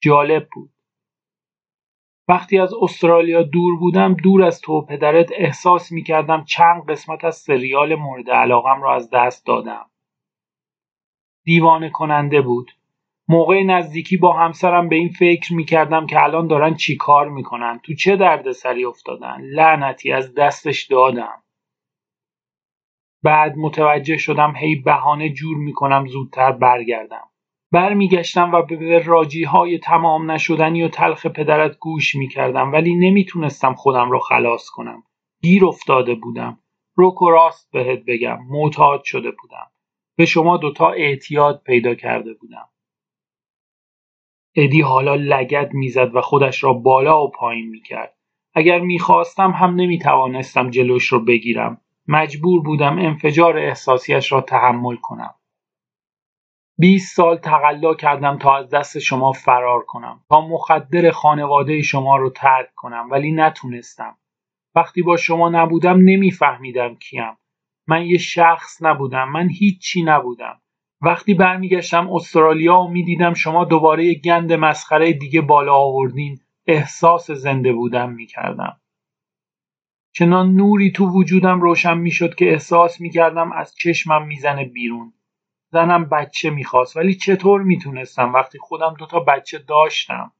جالب 0.00 0.48
بود. 0.54 0.70
وقتی 2.28 2.58
از 2.58 2.74
استرالیا 2.82 3.42
دور 3.42 3.78
بودم 3.78 4.14
دور 4.14 4.42
از 4.42 4.60
تو 4.60 4.82
پدرت 4.82 5.30
احساس 5.32 5.92
می‌کردم 5.92 6.44
چند 6.44 6.90
قسمت 6.90 7.24
از 7.24 7.36
سریال 7.36 7.94
مورد 7.94 8.30
علاقم 8.30 8.82
را 8.82 8.94
از 8.94 9.10
دست 9.10 9.46
دادم. 9.46 9.90
دیوانه 11.44 11.90
کننده 11.90 12.40
بود. 12.40 12.70
موقع 13.28 13.62
نزدیکی 13.62 14.16
با 14.16 14.32
همسرم 14.32 14.88
به 14.88 14.96
این 14.96 15.08
فکر 15.08 15.54
می‌کردم 15.54 16.06
که 16.06 16.22
الان 16.22 16.46
دارن 16.46 16.74
چی 16.74 16.96
کار 16.96 17.28
می‌کنن 17.28 17.80
تو 17.82 17.94
چه 17.94 18.16
دردسری 18.16 18.84
افتادن 18.84 19.40
لعنتی 19.40 20.12
از 20.12 20.34
دستش 20.34 20.86
دادم. 20.86 21.42
بعد 23.22 23.56
متوجه 23.56 24.16
شدم 24.16 24.54
هی 24.56 24.76
بهانه 24.76 25.28
جور 25.30 25.56
می‌کنم 25.56 26.06
زودتر 26.06 26.52
برگردم. 26.52 27.28
برمیگشتم 27.72 28.52
و 28.52 28.62
به 28.62 28.98
راجی 28.98 29.44
های 29.44 29.78
تمام 29.78 30.30
نشدنی 30.30 30.82
و 30.82 30.88
تلخ 30.88 31.26
پدرت 31.26 31.78
گوش 31.78 32.14
می‌کردم 32.14 32.72
ولی 32.72 32.94
نمی‌تونستم 32.94 33.74
خودم 33.74 34.10
رو 34.10 34.18
خلاص 34.18 34.68
کنم. 34.68 35.02
گیر 35.42 35.66
افتاده 35.66 36.14
بودم. 36.14 36.58
روک 36.94 37.22
و 37.22 37.30
راست 37.30 37.70
بهت 37.72 37.98
بگم. 38.06 38.38
معتاد 38.50 39.04
شده 39.04 39.30
بودم. 39.30 39.70
به 40.16 40.24
شما 40.24 40.56
دوتا 40.56 40.90
اعتیاد 40.90 41.62
پیدا 41.66 41.94
کرده 41.94 42.34
بودم. 42.34 42.68
ادی 44.56 44.80
حالا 44.80 45.14
لگد 45.14 45.74
می‌زد 45.74 46.14
و 46.14 46.20
خودش 46.20 46.64
را 46.64 46.72
بالا 46.72 47.24
و 47.24 47.30
پایین 47.30 47.68
می‌کرد. 47.68 48.14
اگر 48.54 48.80
می‌خواستم 48.80 49.50
هم 49.50 49.74
نمی‌توانستم 49.74 50.70
جلوش 50.70 51.06
رو 51.06 51.24
بگیرم. 51.24 51.80
مجبور 52.08 52.62
بودم 52.62 52.98
انفجار 52.98 53.58
احساسیش 53.58 54.32
را 54.32 54.40
تحمل 54.40 54.96
کنم. 54.96 55.34
بیست 56.78 57.16
سال 57.16 57.36
تقلا 57.36 57.94
کردم 57.94 58.38
تا 58.38 58.56
از 58.56 58.70
دست 58.70 58.98
شما 58.98 59.32
فرار 59.32 59.84
کنم 59.84 60.20
تا 60.28 60.40
مخدر 60.40 61.10
خانواده 61.10 61.82
شما 61.82 62.16
رو 62.16 62.30
ترک 62.30 62.74
کنم 62.74 63.08
ولی 63.10 63.32
نتونستم. 63.32 64.16
وقتی 64.74 65.02
با 65.02 65.16
شما 65.16 65.48
نبودم 65.48 65.98
نمیفهمیدم 66.04 66.94
کیم. 66.94 67.36
من 67.86 68.06
یه 68.06 68.18
شخص 68.18 68.82
نبودم 68.82 69.28
من 69.28 69.48
هیچی 69.48 70.02
نبودم. 70.02 70.60
وقتی 71.00 71.34
برمیگشتم 71.34 72.12
استرالیا 72.12 72.78
و 72.78 72.88
می‌دیدم 72.88 73.34
شما 73.34 73.64
دوباره 73.64 74.04
یه 74.04 74.14
گند 74.14 74.52
مسخره 74.52 75.12
دیگه 75.12 75.40
بالا 75.40 75.74
آوردین 75.74 76.40
احساس 76.66 77.30
زنده 77.30 77.72
بودم 77.72 78.12
می‌کردم. 78.12 78.80
چنان 80.14 80.54
نوری 80.54 80.90
تو 80.90 81.06
وجودم 81.06 81.60
روشن 81.60 81.98
می‌شد 81.98 82.34
که 82.34 82.52
احساس 82.52 83.00
می‌کردم 83.00 83.52
از 83.52 83.74
چشمم 83.74 84.26
می‌زنه 84.26 84.64
بیرون. 84.64 85.12
زنم 85.72 86.04
بچه 86.04 86.50
می‌خواست 86.50 86.96
ولی 86.96 87.14
چطور 87.14 87.62
می‌تونستم 87.62 88.32
وقتی 88.32 88.58
خودم 88.58 88.94
دوتا 88.98 89.20
بچه 89.20 89.58
داشتم؟ 89.58 90.32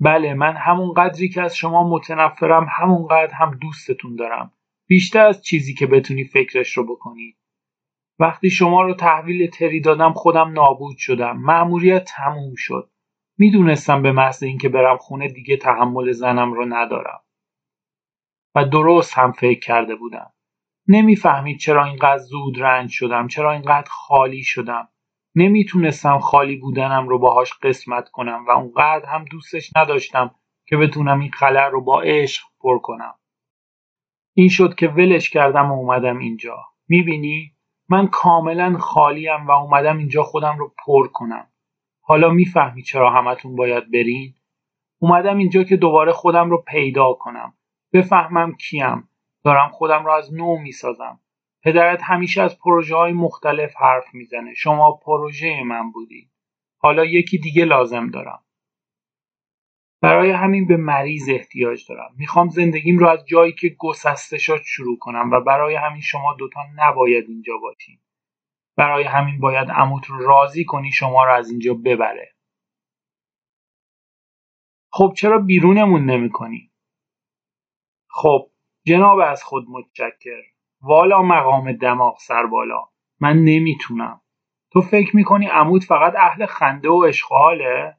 بله 0.00 0.34
من 0.34 0.56
همون 0.56 0.92
قدری 0.92 1.28
که 1.28 1.42
از 1.42 1.56
شما 1.56 1.88
متنفرم 1.88 2.66
همون 2.70 3.06
قدر 3.06 3.34
هم 3.34 3.58
دوستتون 3.62 4.16
دارم. 4.16 4.52
بیشتر 4.86 5.26
از 5.26 5.42
چیزی 5.42 5.74
که 5.74 5.86
بتونی 5.86 6.24
فکرش 6.24 6.76
رو 6.76 6.86
بکنی. 6.86 7.36
وقتی 8.18 8.50
شما 8.50 8.82
رو 8.82 8.94
تحویل 8.94 9.50
تری 9.50 9.80
دادم 9.80 10.12
خودم 10.12 10.52
نابود 10.52 10.96
شدم. 10.98 11.36
مأموریت 11.36 12.04
تموم 12.04 12.54
شد. 12.56 12.90
می‌دونستم 13.38 14.02
به 14.02 14.12
محض 14.12 14.42
اینکه 14.42 14.68
برم 14.68 14.96
خونه 14.96 15.28
دیگه 15.28 15.56
تحمل 15.56 16.12
زنم 16.12 16.52
رو 16.52 16.66
ندارم. 16.66 17.20
و 18.54 18.64
درست 18.64 19.18
هم 19.18 19.32
فکر 19.32 19.60
کرده 19.60 19.96
بودم. 19.96 20.32
نمی‌فهمید 20.88 21.58
چرا 21.58 21.84
اینقدر 21.84 22.18
زود 22.18 22.62
رنج 22.62 22.90
شدم 22.90 23.28
چرا 23.28 23.52
اینقدر 23.52 23.90
خالی 23.90 24.42
شدم. 24.42 24.88
نمی‌تونستم 25.34 26.18
خالی 26.18 26.56
بودنم 26.56 27.08
رو 27.08 27.18
باهاش 27.18 27.52
قسمت 27.62 28.08
کنم 28.08 28.44
و 28.48 28.50
اونقدر 28.50 29.06
هم 29.06 29.24
دوستش 29.24 29.70
نداشتم 29.76 30.34
که 30.66 30.76
بتونم 30.76 31.20
این 31.20 31.30
خلر 31.30 31.68
رو 31.68 31.80
با 31.80 32.00
عشق 32.00 32.44
پر 32.60 32.78
کنم. 32.78 33.14
این 34.34 34.48
شد 34.48 34.74
که 34.74 34.88
ولش 34.88 35.30
کردم 35.30 35.70
و 35.70 35.74
اومدم 35.74 36.18
اینجا. 36.18 36.56
می‌بینی؟ 36.88 37.52
من 37.88 38.06
کاملا 38.06 38.78
خالیم 38.78 39.46
و 39.46 39.50
اومدم 39.50 39.98
اینجا 39.98 40.22
خودم 40.22 40.58
رو 40.58 40.74
پر 40.86 41.08
کنم. 41.08 41.46
حالا 42.00 42.30
می‌فهمی 42.30 42.82
چرا 42.82 43.10
همتون 43.10 43.56
باید 43.56 43.90
برین؟ 43.90 44.34
اومدم 44.98 45.38
اینجا 45.38 45.64
که 45.64 45.76
دوباره 45.76 46.12
خودم 46.12 46.50
رو 46.50 46.64
پیدا 46.68 47.12
کنم. 47.12 47.54
بفهمم 47.92 48.54
کیم. 48.54 49.08
دارم 49.44 49.68
خودم 49.68 50.04
رو 50.04 50.12
از 50.12 50.34
نو 50.34 50.56
می‌سازم. 50.56 51.20
پدرت 51.62 52.02
همیشه 52.02 52.42
از 52.42 52.58
پروژه 52.58 52.96
های 52.96 53.12
مختلف 53.12 53.76
حرف 53.76 54.14
می‌زنه. 54.14 54.54
شما 54.54 54.92
پروژه 54.92 55.62
من 55.64 55.90
بودی. 55.90 56.30
حالا 56.78 57.04
یکی 57.04 57.38
دیگه 57.38 57.64
لازم 57.64 58.10
دارم. 58.10 58.44
برای 60.00 60.30
همین 60.30 60.66
به 60.66 60.76
مریض 60.76 61.28
احتیاج 61.28 61.88
دارم. 61.88 62.14
می‌خوام 62.16 62.48
زندگیم 62.48 62.98
رو 62.98 63.08
از 63.08 63.26
جایی 63.26 63.52
که 63.52 63.76
گسسته 63.78 64.38
شد 64.38 64.60
شروع 64.64 64.98
کنم 64.98 65.30
و 65.30 65.40
برای 65.40 65.74
همین 65.74 66.00
شما 66.00 66.34
دوتا 66.38 66.60
نباید 66.76 67.28
اینجا 67.28 67.56
باشین. 67.62 68.00
برای 68.76 69.04
همین 69.04 69.40
باید 69.40 69.70
عموت 69.70 70.06
رو 70.06 70.18
راضی 70.18 70.64
کنی 70.64 70.92
شما 70.92 71.24
رو 71.24 71.32
از 71.32 71.50
اینجا 71.50 71.74
ببره. 71.74 72.34
خب 74.92 75.14
چرا 75.16 75.38
بیرونمون 75.38 76.04
نمی‌کنی؟ 76.04 76.70
خب 78.08 78.50
جناب 78.86 79.18
از 79.18 79.44
خود 79.44 79.66
متشکر. 79.68 80.42
والا 80.82 81.22
مقام 81.22 81.72
دماغ 81.72 82.18
سر 82.18 82.46
بالا. 82.46 82.84
من 83.20 83.36
نمی‌تونم. 83.36 84.20
تو 84.72 84.80
فکر 84.80 85.16
می‌کنی 85.16 85.46
عمود 85.46 85.84
فقط 85.84 86.14
اهل 86.16 86.46
خنده 86.46 86.88
و 86.88 87.04
اشغاله؟ 87.08 87.96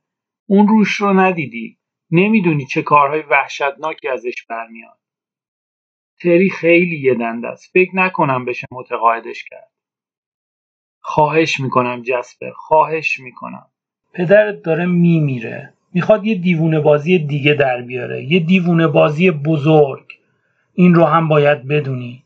اون 0.47 0.67
روش 0.67 0.95
رو 0.95 1.13
ندیدی. 1.13 1.77
نمی‌دونی 2.11 2.65
چه 2.65 2.81
کارهای 2.81 3.21
وحشتناکی 3.21 4.07
ازش 4.07 4.45
برمیاد. 4.49 4.97
تری 6.21 6.49
خیلی 6.49 6.99
یه 6.99 7.13
دنده 7.13 7.47
است. 7.47 7.71
فکر 7.73 7.95
نکنم 7.95 8.45
بشه 8.45 8.67
متقاعدش 8.71 9.43
کرد. 9.43 9.71
خواهش 11.01 11.59
می‌کنم 11.59 12.01
جسپر 12.01 12.51
خواهش 12.51 13.19
می‌کنم. 13.19 13.71
پدرت 14.13 14.61
داره 14.61 14.85
میمیره. 14.85 15.73
می‌خواد 15.93 16.25
یه 16.25 16.35
دیوونه 16.35 16.79
بازی 16.79 17.19
دیگه 17.19 17.53
در 17.53 17.81
بیاره. 17.81 18.23
یه 18.23 18.39
دیوونه 18.39 18.87
بازی 18.87 19.31
بزرگ. 19.31 20.14
این 20.75 20.95
رو 20.95 21.05
هم 21.05 21.27
باید 21.27 21.67
بدونی. 21.67 22.23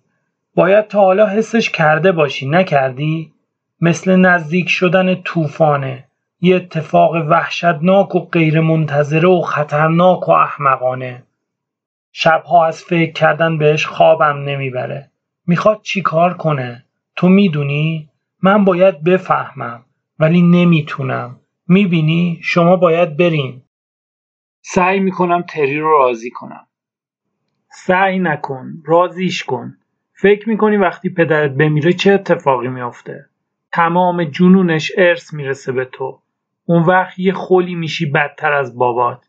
باید 0.55 0.87
تا 0.87 1.01
حالا 1.01 1.27
حسش 1.27 1.69
کرده 1.69 2.11
باشی 2.11 2.49
نکردی؟ 2.49 3.33
مثل 3.81 4.15
نزدیک 4.15 4.69
شدن 4.69 5.15
طوفانه. 5.15 6.05
یه 6.41 6.55
اتفاق 6.55 7.11
وحشتناک 7.15 8.15
و 8.15 8.19
غیرمنتظره 8.19 9.29
و 9.29 9.41
خطرناک 9.41 10.29
و 10.29 10.31
احمقانه. 10.31 11.23
شبها 12.11 12.65
از 12.65 12.83
فکر 12.83 13.11
کردن 13.11 13.57
بهش 13.57 13.85
خوابم 13.85 14.43
نمی‌بره. 14.43 15.11
می‌خواد 15.47 15.81
چی 15.81 16.01
کار 16.01 16.33
کنه؟ 16.33 16.85
تو 17.15 17.29
می‌دونی؟ 17.29 18.09
من 18.43 18.65
باید 18.65 19.03
بفهمم 19.03 19.85
ولی 20.19 20.41
نمی‌تونم. 20.41 21.39
می‌بینی؟ 21.67 22.39
شما 22.43 22.75
باید 22.75 23.17
برین. 23.17 23.61
سعی 24.61 24.99
می‌کنم 24.99 25.41
تری 25.41 25.79
رو 25.79 25.89
راضی 25.99 26.29
کنم. 26.29 26.67
سعی 27.71 28.19
نکن 28.19 28.73
رازیش 28.85 29.43
کن. 29.43 29.77
فکر 30.13 30.49
می‌کنی 30.49 30.77
وقتی 30.77 31.09
پدرت 31.09 31.51
بمیره 31.51 31.93
چه 31.93 32.13
اتفاقی 32.13 32.67
میافته؟ 32.67 33.25
تمام 33.71 34.23
جنونش 34.23 34.91
ارث 34.97 35.33
می‌رسه 35.33 35.71
به 35.71 35.85
تو. 35.85 36.21
اون 36.65 36.83
وقت 36.83 37.19
یه 37.19 37.33
خولی 37.33 37.75
میشی 37.75 38.05
بدتر 38.05 38.53
از 38.53 38.77
بابات. 38.77 39.25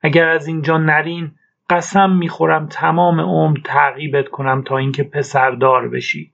اگر 0.00 0.28
از 0.28 0.46
اینجا 0.46 0.78
نرین 0.78 1.32
قسم 1.70 2.10
می‌خورم 2.10 2.66
تمام 2.66 3.20
عمر 3.20 3.58
تعقیبت 3.64 4.28
کنم 4.28 4.62
تا 4.62 4.76
اینکه 4.76 5.02
پسردار 5.02 5.88
بشی. 5.88 6.32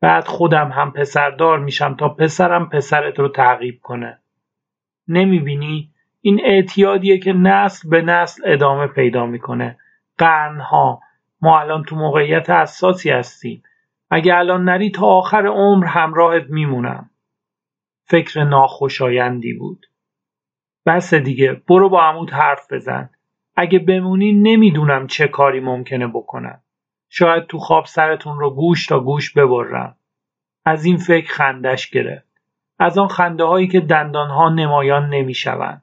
بعد 0.00 0.24
خودم 0.24 0.68
هم 0.68 0.92
پسردار 0.92 1.58
میشم 1.58 1.94
تا 1.94 2.08
پسرم 2.08 2.68
پسرت 2.68 3.18
رو 3.18 3.28
تعقیب 3.28 3.78
کنه. 3.82 4.18
نمی‌بینی؟ 5.08 5.90
این 6.20 6.40
اعتیادیه 6.44 7.18
که 7.18 7.32
نسل 7.32 7.88
به 7.88 8.02
نسل 8.02 8.42
ادامه 8.46 8.86
پیدا 8.86 9.26
می‌کنه. 9.26 9.78
قرنها. 10.18 11.00
ما 11.40 11.60
الان 11.60 11.82
تو 11.82 11.96
موقعیت 11.96 12.50
اساسی 12.50 13.10
هستیم. 13.10 13.62
اگه 14.10 14.36
الان 14.36 14.64
نری 14.64 14.90
تا 14.90 15.06
آخر 15.06 15.46
عمر 15.46 15.86
همراهت 15.86 16.44
میمونم. 16.48 17.10
فکر 18.04 18.44
ناخوشایندی 18.44 19.52
بود. 19.52 19.86
بس 20.86 21.14
دیگه 21.14 21.62
برو 21.68 21.88
با 21.88 22.02
عمود 22.02 22.30
حرف 22.30 22.72
بزن. 22.72 23.10
اگه 23.56 23.78
بمونی 23.78 24.32
نمی‌دونم 24.32 25.06
چه 25.06 25.28
کاری 25.28 25.60
ممکنه 25.60 26.06
بکنم. 26.06 26.62
شاید 27.08 27.46
تو 27.46 27.58
خواب 27.58 27.84
سرتون 27.84 28.38
رو 28.38 28.50
گوش 28.50 28.86
تا 28.86 29.00
گوش 29.00 29.32
ببرم. 29.32 29.96
از 30.64 30.84
این 30.84 30.96
فکر 30.96 31.32
خندش 31.32 31.90
گرفت. 31.90 32.28
از 32.78 32.98
آن 32.98 33.08
خنده 33.08 33.44
هایی 33.44 33.68
که 33.68 33.80
دندانها 33.80 34.48
نمایان 34.48 35.08
نمی‌شوند. 35.08 35.82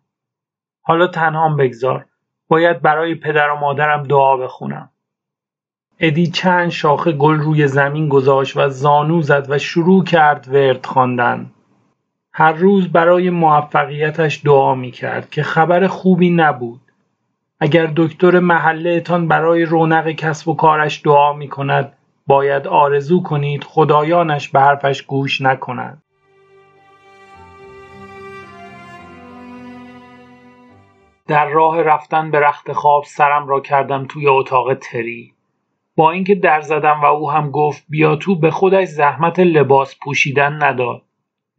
حالا 0.81 1.07
تنهام 1.07 1.57
بگذار. 1.57 2.05
باید 2.47 2.81
برای 2.81 3.15
پدر 3.15 3.49
و 3.49 3.60
مادرم 3.60 4.03
دعا 4.03 4.38
بخونم 4.38 4.89
ادی 5.99 6.27
چند 6.27 6.69
شاخه 6.69 7.12
گل 7.12 7.36
روی 7.36 7.67
زمین 7.67 8.10
گذاشت 8.10 8.58
و 8.58 8.69
زانو 8.69 9.21
زد 9.21 9.45
و 9.49 9.58
شروع 9.58 10.03
کرد 10.03 10.47
ورد 10.51 10.86
خواندن. 10.86 11.51
هر 12.34 12.51
روز 12.51 12.91
برای 12.91 13.29
موفقیتش 13.29 14.41
دعا 14.45 14.75
می 14.75 14.91
کرد 14.91 15.29
که 15.29 15.43
خبر 15.43 15.88
خوبی 15.88 16.29
نبود. 16.29 16.81
اگر 17.60 17.91
دکتر 17.95 18.39
محلهتان 18.39 19.27
برای 19.27 19.65
رونق 19.65 20.12
کسب 20.12 20.47
و 20.47 20.55
کارش 20.55 21.01
دعا 21.05 21.34
می 21.34 21.47
کند 21.47 21.93
باید 22.27 22.67
آرزو 22.67 23.23
کنید 23.23 23.63
خدایانش 23.63 24.49
به 24.49 24.60
حرفش 24.60 25.01
گوش 25.01 25.41
نکنند. 25.41 26.01
در 31.27 31.45
راه 31.49 31.81
رفتن 31.81 32.31
به 32.31 32.39
رخت 32.39 32.71
خواب 32.71 33.03
سرم 33.03 33.47
را 33.47 33.59
کردم 33.59 34.05
توی 34.05 34.27
اتاق 34.27 34.73
تری. 34.73 35.33
با 35.95 36.11
اینکه 36.11 36.35
در 36.35 36.61
زدم 36.61 37.01
و 37.01 37.05
او 37.05 37.31
هم 37.31 37.51
گفت 37.51 37.85
بیا 37.89 38.15
تو 38.15 38.35
به 38.35 38.51
خودش 38.51 38.88
زحمت 38.88 39.39
لباس 39.39 39.99
پوشیدن 40.03 40.63
نداد. 40.63 41.01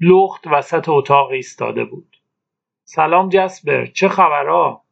لخت 0.01 0.47
وسط 0.47 0.89
اتاق 0.89 1.31
ایستاده 1.31 1.85
بود. 1.85 2.17
سلام 2.85 3.29
جسبر 3.29 3.87
چه 3.87 4.09
خبرها 4.09 4.85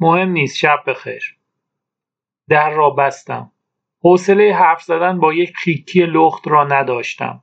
مهم 0.00 0.28
نیست 0.28 0.56
شب 0.56 0.78
بخیر. 0.86 1.38
در 2.48 2.70
را 2.70 2.90
بستم. 2.90 3.52
حوصله 4.02 4.54
حرف 4.54 4.82
زدن 4.82 5.20
با 5.20 5.32
یک 5.32 5.52
کیکی 5.64 6.06
لخت 6.06 6.48
را 6.48 6.64
نداشتم. 6.64 7.42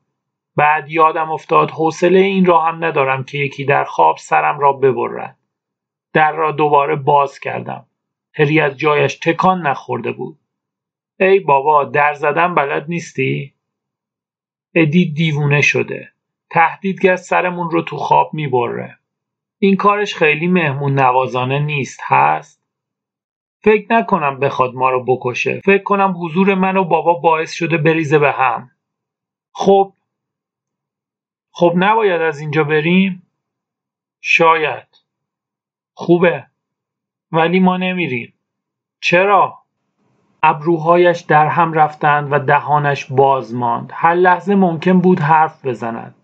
بعد 0.55 0.89
یادم 0.89 1.31
افتاد 1.31 1.71
حوصله 1.71 2.19
این 2.19 2.45
را 2.45 2.62
هم 2.62 2.86
ندارم 2.86 3.23
که 3.23 3.38
یکی 3.38 3.65
در 3.65 3.84
خواب 3.84 4.17
سرم 4.17 4.60
را 4.60 4.73
ببرد. 4.73 5.38
در 6.15 6.32
را 6.32 6.51
دوباره 6.51 6.95
باز 6.95 7.39
کردم. 7.39 7.86
هری 8.34 8.60
از 8.60 8.78
جایش 8.78 9.15
تکان 9.15 9.67
نخورده 9.67 10.12
بود. 10.12 10.39
ای 11.19 11.39
بابا 11.39 11.84
در 11.84 12.13
زدن 12.13 12.56
بلد 12.56 12.86
نیستی؟ 12.89 13.54
ادی 14.75 15.12
دیوونه 15.12 15.62
شده. 15.62 16.12
تهدیدگر 16.49 17.15
سرمون 17.15 17.69
رو 17.69 17.82
تو 17.82 17.97
خواب 17.97 18.34
می‌بره. 18.34 18.97
این 19.60 19.75
کارش 19.75 20.15
خیلی 20.15 20.47
مهمون 20.47 20.99
نوازانه 20.99 21.60
نیست 21.60 21.99
هست؟ 22.04 22.62
فکر 23.63 23.93
نکنم 23.93 24.39
بخواد 24.39 24.73
ما 24.73 24.89
رو 24.89 25.04
بکشه. 25.04 25.62
فکر 25.65 25.84
کنم 25.84 26.15
حضور 26.17 26.56
من 26.56 26.78
و 26.78 26.84
بابا 26.84 27.13
باعث 27.13 27.54
شده 27.54 27.78
بریزه 27.78 28.19
به 28.19 28.32
هم. 28.32 28.71
خب 29.54 29.93
خب 31.51 31.73
نباید 31.75 32.21
از 32.21 32.39
اینجا 32.39 32.63
بریم؟ 32.63 33.23
شاید. 34.21 35.04
خوبه. 35.97 36.45
ولی 37.31 37.60
ما 37.60 37.77
نمیریم. 37.77 38.34
چرا؟ 39.01 39.58
ابروهایش 40.43 41.19
در 41.19 41.47
هم 41.47 41.73
رفتند 41.73 42.27
و 42.31 42.39
دهانش 42.39 43.05
باز 43.05 43.55
ماند. 43.55 43.91
هر 43.93 44.13
لحظه 44.13 44.55
ممکن 44.55 44.99
بود 44.99 45.19
حرف 45.19 45.65
بزند. 45.65 46.15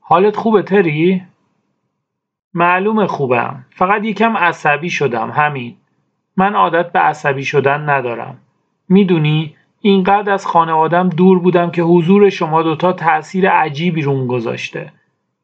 حالت 0.00 0.36
خوبه 0.36 0.62
تری؟ 0.62 1.22
معلومه 2.54 3.06
خوبم. 3.06 3.64
فقط 3.70 4.04
یکم 4.04 4.36
عصبی 4.36 4.90
شدم 4.90 5.30
همین. 5.30 5.76
من 6.36 6.54
عادت 6.54 6.92
به 6.92 6.98
عصبی 6.98 7.44
شدن 7.44 7.90
ندارم. 7.90 8.38
می‌دونی 8.88 9.56
اینقدر 9.80 10.32
از 10.32 10.46
خانوادم 10.46 11.08
دور 11.08 11.38
بودم 11.38 11.70
که 11.70 11.82
حضور 11.82 12.30
شما 12.30 12.62
دوتا 12.62 12.92
تأثیر 12.92 13.50
عجیبی 13.50 14.02
روم 14.02 14.26
گذاشته. 14.26 14.92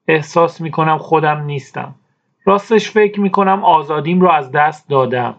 احساس 0.08 0.60
می‌کنم 0.60 0.98
خودم 0.98 1.40
نیستم. 1.40 1.94
راستش 2.44 2.90
فکر 2.90 3.20
می‌کنم 3.20 3.64
آزادیم 3.64 4.20
رو 4.20 4.30
از 4.30 4.52
دست 4.52 4.88
دادم 4.88 5.34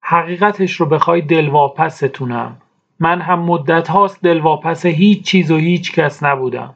حقیقتش 0.00 0.72
رو 0.72 0.86
بخوای 0.86 1.20
دلواپستونم 1.20 2.56
من 3.00 3.20
هم 3.20 3.40
مدت 3.40 3.88
هاست 3.88 4.22
دلواپس 4.22 4.86
هیچ 4.86 5.24
چیز 5.24 5.50
و 5.50 5.56
هیچ 5.56 5.92
کس 5.92 6.22
نبودم 6.22 6.74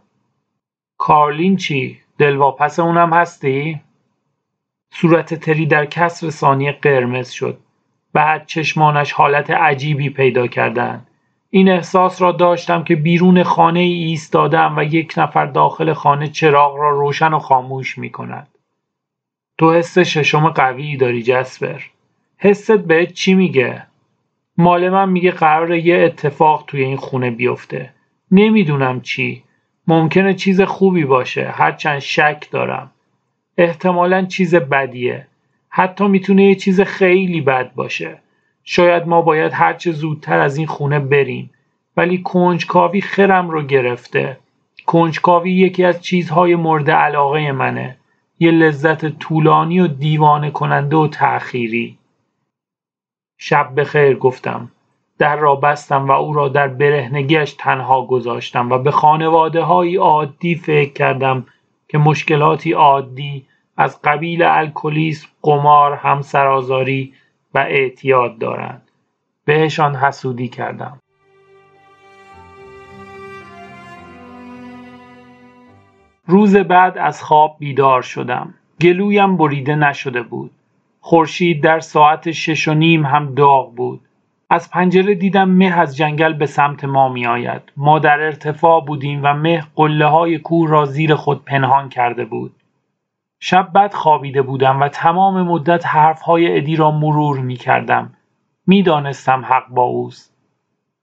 کارلین 0.99 1.57
چی؟ 1.57 1.99
دلواپس 2.19 2.79
اونم 2.79 3.13
هستی؟ 3.13 3.81
صورت 4.95 5.35
تری 5.35 5.67
در 5.67 5.87
کسر 5.87 6.31
ثانیه 6.31 6.73
قرمز 6.73 7.31
شد 7.31 7.59
بعد 8.13 8.47
چشمانش 8.47 9.13
حالت 9.13 9.51
عجیبی 9.51 10.11
پیدا 10.11 10.47
کردند 10.47 11.07
این 11.51 11.69
احساس 11.69 12.23
را 12.23 12.33
داشتم 12.33 12.85
که 12.85 12.97
بیرون 12.97 13.43
خانه 13.43 13.81
ای 13.81 13.93
ایستادم 13.93 14.75
و 14.77 14.83
یک 14.85 15.15
نفر 15.17 15.47
داخل 15.47 15.93
خانه 15.93 16.29
چراغ 16.29 16.77
را 16.77 16.91
روشن 16.91 17.33
و 17.33 17.39
خاموش 17.39 17.99
می 17.99 18.11
کند. 18.11 18.49
تو 19.63 19.73
حس 19.73 19.99
ششم 19.99 20.49
قوی 20.49 20.97
داری 20.97 21.23
جسپر. 21.23 21.81
حست 22.39 22.73
بهت 22.73 23.13
چی 23.13 23.35
میگه؟ 23.35 23.83
مال 24.57 24.89
من 24.89 25.09
میگه 25.09 25.31
قراره 25.31 25.87
یه 25.87 25.99
اتفاق 25.99 26.65
توی 26.67 26.85
این 26.85 26.97
خونه 26.97 27.31
بیفته. 27.31 27.91
نمی‌دونم 28.31 29.01
چی. 29.01 29.43
ممکنه 29.87 30.35
چیز 30.35 30.61
خوبی 30.61 31.05
باشه. 31.05 31.49
هرچند 31.49 31.99
شک 31.99 32.51
دارم. 32.51 32.91
احتمالا 33.59 34.25
چیز 34.25 34.55
بدیه. 34.55 35.27
حتی 35.69 36.09
می‌تونه 36.09 36.45
یه 36.45 36.55
چیز 36.55 36.81
خیلی 36.81 37.41
بد 37.41 37.75
باشه. 37.75 38.19
شاید 38.65 39.07
ما 39.07 39.23
باید 39.23 39.53
هرچه 39.53 39.93
زودتر 39.93 40.41
از 40.41 40.57
این 40.57 40.67
خونه 40.67 40.99
بریم. 40.99 41.51
ولی 41.97 42.23
کنجکاوی 42.23 43.01
خرم 43.01 43.51
رو 43.51 43.63
گرفته. 43.63 44.39
کنجکاوی 44.87 45.53
یکی 45.53 45.85
از 45.85 46.03
چیزهای 46.03 46.55
مورد 46.55 46.91
علاقه 46.91 47.53
منه. 47.53 47.97
یه 48.43 48.51
لذت 48.51 49.07
طولانی 49.07 49.81
و 49.81 49.87
دیوانه 49.87 50.51
کننده 50.51 50.97
و 50.97 51.09
تأخیری. 51.09 51.99
شب 53.39 53.81
بخیر 53.81 54.17
گفتم. 54.17 54.71
در 55.19 55.37
را 55.37 55.57
بستم 55.57 56.09
و 56.09 56.13
او 56.13 56.33
را 56.33 56.49
در 56.49 56.69
برهنگیش 56.69 57.53
تنها 57.59 58.07
گذاشتم 58.07 58.71
و 58.71 58.79
به 58.79 58.91
خانواده 58.91 59.61
عادی 59.99 60.55
فکر 60.55 60.93
کردم 60.93 61.47
که 61.89 61.99
مشکلاتی 61.99 62.73
عادی 62.73 63.47
از 63.77 64.03
قبیل 64.03 64.43
الکلیسم 64.43 65.29
قمار 65.43 65.95
همسرازاری 65.95 67.15
و 67.55 67.59
اعتیاد 67.59 68.39
دارند. 68.39 68.89
بهشان 69.45 69.97
حسودی 69.97 70.49
کردم. 70.49 71.02
روز 76.33 76.57
بعد 76.57 76.99
از 76.99 77.23
خواب 77.23 77.57
بیدار 77.59 78.03
شدم 78.03 78.55
گلویم 78.81 79.37
بریده 79.37 79.75
نشده 79.75 80.23
بود 80.23 80.51
خورشید 81.01 81.63
در 81.63 81.81
ساعت 81.81 82.31
شش 82.31 82.69
و 82.69 82.75
نیم 82.75 83.07
هم 83.07 83.35
داغ 83.35 83.75
بود 83.75 84.01
از 84.51 84.71
پنجره 84.71 85.15
دیدم 85.15 85.51
مه 85.51 85.81
از 85.81 85.97
جنگل 85.97 86.33
به 86.33 86.47
سمت 86.47 86.85
ما 86.85 87.09
می 87.09 87.27
آید. 87.27 87.63
ما 87.77 87.99
در 87.99 88.21
ارتفاع 88.21 88.85
بودیم 88.85 89.21
و 89.25 89.35
مه 89.35 89.65
قله 89.75 90.07
های 90.07 90.39
کوه 90.39 90.71
را 90.71 90.85
زیر 90.85 91.15
خود 91.15 91.45
پنهان 91.45 91.89
کرده 91.89 92.25
بود. 92.25 92.55
شب 93.41 93.73
بد 93.75 93.95
خوابیده 93.95 94.43
بودم 94.43 94.81
و 94.81 94.89
تمام 94.89 95.43
مدت 95.43 95.87
حرف 95.87 96.23
های 96.23 96.57
ادی 96.57 96.77
را 96.77 96.91
مرور 96.91 97.39
می 97.39 97.57
کردم. 97.57 98.15
می 98.67 98.83
دانستم 98.83 99.45
حق 99.45 99.69
با 99.69 99.83
اوست. 99.83 100.32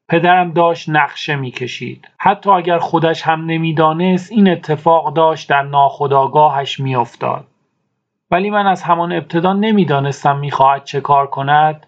پدرم 0.10 0.52
داشت 0.52 0.90
نقشه 0.90 1.36
می‌کشید. 1.36 2.08
حتی 2.18 2.50
اگر 2.50 2.80
خودش 2.80 3.22
هم 3.22 3.46
نمی‌دانست 3.46 4.32
این 4.32 4.50
اتفاق 4.50 5.14
داشت 5.14 5.50
در 5.50 5.62
ناخودآگاهش 5.62 6.80
میافتاد. 6.80 7.46
ولی 8.32 8.50
من 8.50 8.68
از 8.68 8.84
همان 8.84 9.12
ابتدا 9.12 9.54
نمی‌دانستم 9.54 10.38
می‌خواهد 10.38 10.84
چه 10.84 11.02
کار 11.02 11.28
کند. 11.28 11.86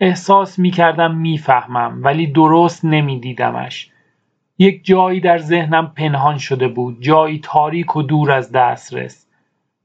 احساس 0.00 0.58
می‌کردم 0.58 1.14
می‌فهمم 1.14 2.00
ولی 2.02 2.26
درست 2.26 2.84
نمیدیدمش. 2.84 3.90
یک 4.58 4.84
جایی 4.84 5.20
در 5.20 5.38
ذهنم 5.38 5.92
پنهان 5.96 6.38
شده 6.38 6.68
بود 6.68 7.02
جایی 7.02 7.40
تاریک 7.44 7.96
و 7.96 8.02
دور 8.02 8.32
از 8.32 8.52
دسترس. 8.52 9.26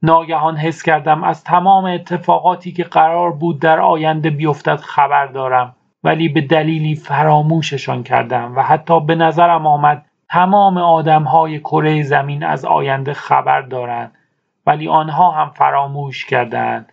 ناگهان 0.02 0.56
حس 0.56 0.82
کردم 0.82 1.24
از 1.24 1.44
تمام 1.44 1.84
اتفاقاتی 1.84 2.72
که 2.72 2.84
قرار 2.84 3.32
بود 3.32 3.60
در 3.60 3.80
آینده 3.80 4.30
بیفتد 4.30 4.80
خبر 4.80 5.26
دارم. 5.26 5.76
ولی 6.04 6.28
به 6.28 6.40
دلیلی 6.40 6.94
فراموششان 6.94 8.02
کردم 8.02 8.56
و 8.56 8.62
حتی 8.62 9.00
به 9.00 9.14
نظرم 9.14 9.66
آمد 9.66 10.06
تمام 10.28 10.78
آدمهای 10.78 11.58
کره 11.58 12.02
زمین 12.02 12.44
از 12.44 12.64
آینده 12.64 13.12
خبر 13.12 13.62
دارند 13.62 14.12
ولی 14.66 14.88
آنها 14.88 15.30
هم 15.30 15.50
فراموش 15.50 16.26
کردند 16.26 16.92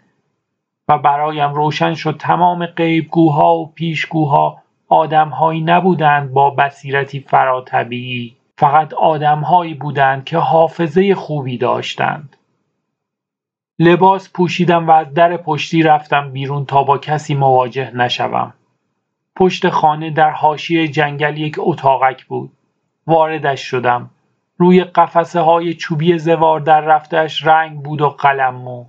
و 0.88 0.98
برایم 0.98 1.54
روشن 1.54 1.94
شد 1.94 2.18
تمام 2.20 2.66
غیبگوها 2.66 3.56
و 3.56 3.72
پیشگوها 3.76 4.62
آدمهایی 4.88 5.62
نبودند 5.62 6.34
با 6.34 6.50
بصیرتی 6.50 7.20
فراتبیعی 7.20 8.38
فقط 8.58 8.94
آدمهایی 8.94 9.74
بودند 9.74 10.26
که 10.26 10.38
حافظه 10.38 11.16
خوبی 11.16 11.58
داشتند. 11.58 12.38
لباس 13.80 14.32
پوشیدم 14.34 14.88
و 14.88 14.92
از 14.92 15.14
در 15.14 15.38
پشتی 15.38 15.84
رفتم 15.84 16.32
بیرون 16.32 16.66
تا 16.66 16.84
با 16.84 16.98
کسی 16.98 17.36
مواجه 17.36 17.92
نشوم. 17.96 18.54
پشت 19.38 19.70
خانه 19.70 20.10
در 20.10 20.32
حاشیه 20.32 20.88
جنگل 20.88 21.38
یک 21.38 21.56
اتاقک 21.60 22.26
بود. 22.26 22.52
واردش 23.08 23.62
شدم. 23.62 24.10
روی 24.58 24.84
قفسه 24.84 25.40
های 25.40 25.74
چوبی 25.74 26.18
زوار 26.18 26.60
در 26.60 26.82
رفتش 26.82 27.46
رنگ 27.46 27.84
بود 27.84 28.02
و 28.02 28.10
قلمو 28.10 28.86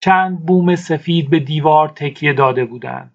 چند 0.00 0.46
بوم 0.46 0.76
سفید 0.76 1.30
به 1.30 1.38
دیوار 1.40 1.88
تکیه 1.88 2.32
داده 2.32 2.64
بودند. 2.64 3.12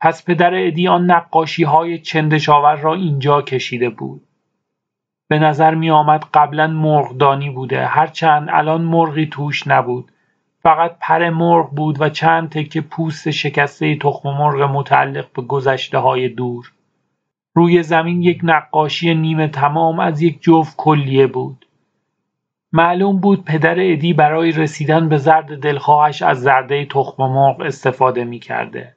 پس 0.00 0.24
پدر 0.24 0.66
ادی 0.66 0.88
آن 0.88 1.10
نقاشی 1.10 1.62
های 1.62 1.98
چندشاور 1.98 2.76
را 2.76 2.94
اینجا 2.94 3.42
کشیده 3.42 3.90
بود. 3.90 4.22
به 5.28 5.38
نظر 5.38 5.74
می 5.74 5.90
آمد 5.90 6.24
قبلا 6.34 6.66
مرغدانی 6.66 7.50
بوده 7.50 7.86
هرچند 7.86 8.48
الان 8.52 8.80
مرغی 8.82 9.26
توش 9.26 9.66
نبود. 9.66 10.12
فقط 10.62 10.96
پر 11.00 11.30
مرغ 11.30 11.70
بود 11.70 12.00
و 12.00 12.08
چند 12.08 12.50
تکه 12.50 12.80
پوست 12.80 13.30
شکسته 13.30 13.96
تخم 13.96 14.28
مرغ 14.28 14.62
متعلق 14.62 15.32
به 15.32 15.42
گذشته 15.42 15.98
های 15.98 16.28
دور 16.28 16.72
روی 17.54 17.82
زمین 17.82 18.22
یک 18.22 18.40
نقاشی 18.42 19.14
نیمه 19.14 19.48
تمام 19.48 20.00
از 20.00 20.22
یک 20.22 20.42
جفت 20.42 20.76
کلیه 20.76 21.26
بود 21.26 21.66
معلوم 22.72 23.20
بود 23.20 23.44
پدر 23.44 23.74
ادی 23.78 24.12
برای 24.12 24.52
رسیدن 24.52 25.08
به 25.08 25.16
زرد 25.16 25.60
دلخواهش 25.60 26.22
از 26.22 26.40
زرده 26.40 26.84
تخم 26.84 27.22
مرغ 27.22 27.60
استفاده 27.60 28.24
می 28.24 28.38
کرده. 28.38 28.96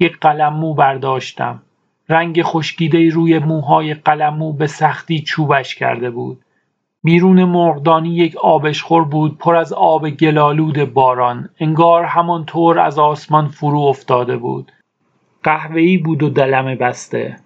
یک 0.00 0.18
قلممو 0.20 0.74
برداشتم. 0.74 1.62
رنگ 2.08 2.42
خشکیده 2.42 3.08
روی 3.08 3.38
موهای 3.38 3.94
قلممو 3.94 4.52
به 4.52 4.66
سختی 4.66 5.20
چوبش 5.20 5.74
کرده 5.74 6.10
بود. 6.10 6.44
بیرون 7.06 7.44
مرغدانی 7.44 8.08
یک 8.08 8.36
آبشخور 8.36 9.04
بود 9.04 9.38
پر 9.38 9.56
از 9.56 9.72
آب 9.72 10.10
گلالود 10.10 10.92
باران 10.94 11.48
انگار 11.60 12.04
همانطور 12.04 12.78
از 12.78 12.98
آسمان 12.98 13.48
فرو 13.48 13.78
افتاده 13.80 14.36
بود 14.36 14.72
قهوه‌ای 15.42 15.98
بود 15.98 16.22
و 16.22 16.28
دلمه 16.28 16.76
بسته 16.76 17.36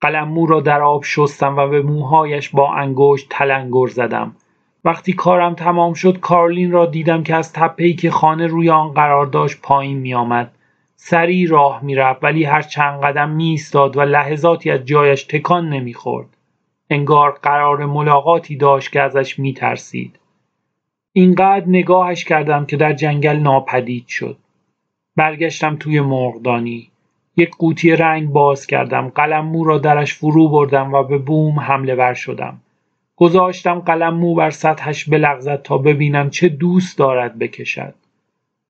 قلممو 0.00 0.46
را 0.46 0.60
در 0.60 0.82
آب 0.82 1.04
شستم 1.04 1.56
و 1.56 1.68
به 1.68 1.82
موهایش 1.82 2.48
با 2.48 2.74
انگشت 2.74 3.26
تلنگر 3.30 3.86
زدم 3.86 4.36
وقتی 4.84 5.12
کارم 5.12 5.54
تمام 5.54 5.94
شد 5.94 6.20
کارلین 6.20 6.72
را 6.72 6.86
دیدم 6.86 7.22
که 7.22 7.34
از 7.34 7.52
تپهای 7.52 7.94
که 7.94 8.10
خانه 8.10 8.46
روی 8.46 8.70
آن 8.70 8.88
قرار 8.88 9.26
داشت 9.26 9.62
پایین 9.62 9.98
می 9.98 10.14
آمد. 10.14 10.52
سریع 10.96 11.48
راه 11.48 11.84
می‌رفت 11.84 12.24
ولی 12.24 12.44
هر 12.44 12.62
چند 12.62 13.00
قدم 13.00 13.30
می 13.30 13.48
ایستاد 13.48 13.96
و 13.96 14.00
لحظاتی 14.00 14.70
از 14.70 14.84
جایش 14.84 15.24
تکان 15.24 15.68
نمی‌خورد. 15.68 16.26
انگار 16.92 17.38
قرار 17.42 17.86
ملاقاتی 17.86 18.56
داشت 18.56 18.92
که 18.92 19.00
ازش 19.00 19.38
می 19.38 19.54
ترسید. 19.54 20.18
اینقدر 21.12 21.64
نگاهش 21.66 22.24
کردم 22.24 22.66
که 22.66 22.76
در 22.76 22.92
جنگل 22.92 23.36
ناپدید 23.36 24.06
شد. 24.06 24.36
برگشتم 25.16 25.76
توی 25.76 26.00
مرغدانی. 26.00 26.88
یک 27.36 27.50
قوطی 27.58 27.90
رنگ 27.90 28.28
باز 28.28 28.66
کردم. 28.66 29.08
قلم 29.08 29.44
مو 29.44 29.64
را 29.64 29.78
درش 29.78 30.14
فرو 30.14 30.48
بردم 30.48 30.92
و 30.92 31.02
به 31.02 31.18
بوم 31.18 31.60
حمله 31.60 31.94
ور 31.94 32.14
شدم. 32.14 32.60
گذاشتم 33.16 33.78
قلم 33.78 34.14
مو 34.14 34.34
بر 34.34 34.50
سطحش 34.50 35.08
بلغزد 35.08 35.62
تا 35.62 35.78
ببینم 35.78 36.30
چه 36.30 36.48
دوست 36.48 36.98
دارد 36.98 37.38
بکشد. 37.38 37.94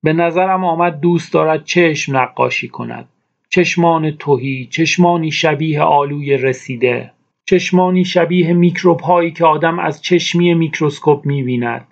به 0.03 0.13
نظرم 0.13 0.65
آمد 0.65 0.99
دوست 0.99 1.33
دارد 1.33 1.63
چشم 1.63 2.17
نقاشی 2.17 2.67
کند. 2.67 3.09
چشمان 3.49 4.11
توهی، 4.11 4.67
چشمانی 4.71 5.31
شبیه 5.31 5.81
آلوی 5.81 6.37
رسیده. 6.37 7.11
چشمانی 7.45 8.05
شبیه 8.05 8.53
میکروب 8.53 8.99
هایی 8.99 9.31
که 9.31 9.45
آدم 9.45 9.79
از 9.79 10.01
چشمی 10.01 10.53
میکروسکوپ 10.53 11.25
می‌بیند. 11.25 11.87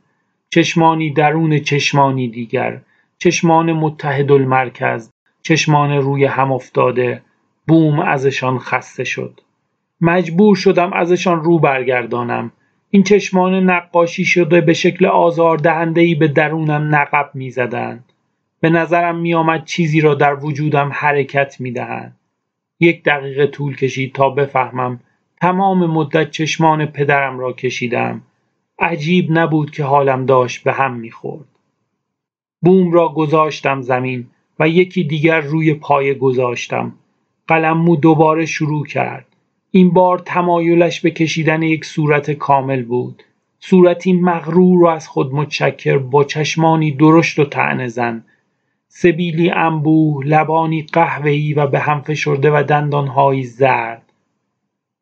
چشمانی 0.49 1.09
درون 1.09 1.59
چشمانی 1.59 2.27
دیگر. 2.27 2.81
چشمان 3.17 3.73
متحد 3.73 4.31
المرکز. 4.31 5.11
چشمان 5.41 5.91
روی 5.91 6.25
هم 6.25 6.51
افتاده. 6.51 7.21
بوم 7.67 7.99
ازشان 7.99 8.59
خسته 8.59 9.03
شد. 9.03 9.41
مجبور 10.01 10.55
شدم 10.55 10.93
ازشان 10.93 11.43
رو 11.43 11.59
برگردانم. 11.59 12.51
این 12.89 13.03
چشمان 13.03 13.69
نقاشی 13.69 14.25
شده 14.25 14.61
به 14.61 14.73
شکل 14.73 15.05
آزاردهندهای 15.05 16.15
به 16.15 16.27
درونم 16.27 16.95
نقب 16.95 17.31
می‌زدند. 17.33 18.05
به 18.59 18.69
نظرم 18.69 19.19
میآمد 19.19 19.65
چیزی 19.65 20.01
را 20.01 20.13
در 20.15 20.45
وجودم 20.45 20.89
حرکت 20.93 21.55
می‌دهند. 21.59 22.17
یک 22.79 23.03
دقیقه 23.03 23.47
طول 23.47 23.75
کشید 23.75 24.13
تا 24.13 24.29
بفهمم 24.29 24.99
تمام 25.41 25.85
مدت 25.85 26.31
چشمان 26.31 26.85
پدرم 26.85 27.39
را 27.39 27.53
کشیدم. 27.53 28.21
عجیب 28.79 29.27
نبود 29.29 29.71
که 29.71 29.83
حالم 29.83 30.25
داشت 30.25 30.63
به 30.63 30.73
هم 30.73 30.93
می‌خورد. 30.93 31.45
بوم 32.61 32.91
را 32.91 33.09
گذاشتم 33.09 33.81
زمین 33.81 34.27
و 34.59 34.69
یکی 34.69 35.03
دیگر 35.03 35.41
روی 35.41 35.73
پایه 35.73 36.13
گذاشتم. 36.13 36.93
قلممو 37.47 37.95
دوباره 37.95 38.45
شروع 38.45 38.85
کرد. 38.85 39.25
این 39.71 39.91
بار 39.91 40.19
تمایلش 40.19 41.01
به 41.01 41.11
کشیدن 41.11 41.61
یک 41.61 41.85
صورت 41.85 42.31
کامل 42.31 42.83
بود. 42.83 43.23
صورتی 43.59 44.13
مغرور 44.13 44.83
و 44.83 44.87
از 44.87 45.07
خود 45.07 45.33
متشکر 45.33 45.97
با 45.97 46.23
چشمانی 46.23 46.91
درشت 46.91 47.39
و 47.39 47.45
طعنه 47.45 47.87
زن 47.87 48.23
سبیلی 48.87 49.49
انبوه 49.49 50.25
لبانی 50.25 50.85
قهوه‌ای 50.93 51.53
و 51.53 51.67
به 51.67 51.79
هم 51.79 52.01
فشرده 52.01 52.51
و 52.51 52.63
دندانهایی 52.63 53.43
زرد 53.43 54.00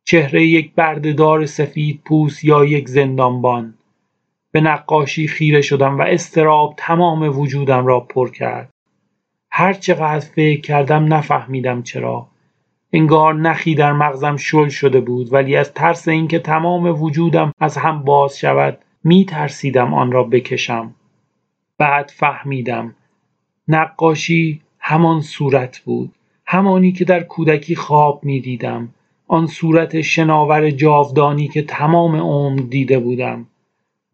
چهره 0.09 0.45
یک 0.45 0.73
بردهدار 0.75 1.45
سفید 1.45 2.01
پوست 2.05 2.43
یا 2.43 2.65
یک 2.65 2.89
زندانبان. 2.89 3.73
به 4.51 4.61
نقاشی 4.61 5.27
خیره 5.27 5.61
شدم 5.61 5.99
و 5.99 6.01
استراب 6.01 6.73
تمام 6.77 7.39
وجودم 7.39 7.85
را 7.85 7.99
پر 7.99 8.31
کرد. 8.31 8.69
هر 9.51 9.73
چقدر 9.73 10.25
فکر 10.25 10.61
کردم 10.61 11.13
نفهمیدم 11.13 11.83
چرا. 11.83 12.27
انگار 12.93 13.33
نخی 13.33 13.75
در 13.75 13.93
مغزم 13.93 14.37
شل 14.37 14.69
شده 14.69 15.01
بود 15.01 15.33
ولی 15.33 15.55
از 15.55 15.73
ترس 15.73 16.07
اینکه 16.07 16.39
تمام 16.39 17.03
وجودم 17.03 17.53
از 17.59 17.77
هم 17.77 18.03
باز 18.03 18.39
شود 18.39 18.77
می 19.03 19.25
ترسیدم 19.25 19.93
آن 19.93 20.11
را 20.11 20.23
بکشم. 20.23 20.95
بعد 21.77 22.11
فهمیدم 22.15 22.95
نقاشی 23.67 24.61
همان 24.79 25.21
صورت 25.21 25.79
بود. 25.79 26.11
همانی 26.45 26.91
که 26.91 27.05
در 27.05 27.23
کودکی 27.23 27.75
خواب 27.75 28.23
می 28.23 28.39
دیدم 28.41 28.89
آن 29.31 29.47
صورت 29.47 30.01
شناور 30.01 30.71
جاودانی 30.71 31.47
که 31.47 31.61
تمام 31.61 32.15
عمر 32.15 32.61
دیده 32.61 32.99
بودم. 32.99 33.45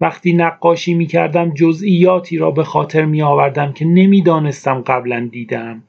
وقتی 0.02 0.34
نقاشی 0.34 0.94
می 0.94 1.06
کردم 1.06 1.54
جزئیاتی 1.54 2.38
را 2.38 2.52
به 2.52 2.64
خاطر 2.64 3.06
می 3.06 3.22
آوردم 3.22 3.74
که 3.74 3.86
نمی‌دانستم 3.86 4.82
قبلا 4.82 5.30
دیدم 5.32 5.84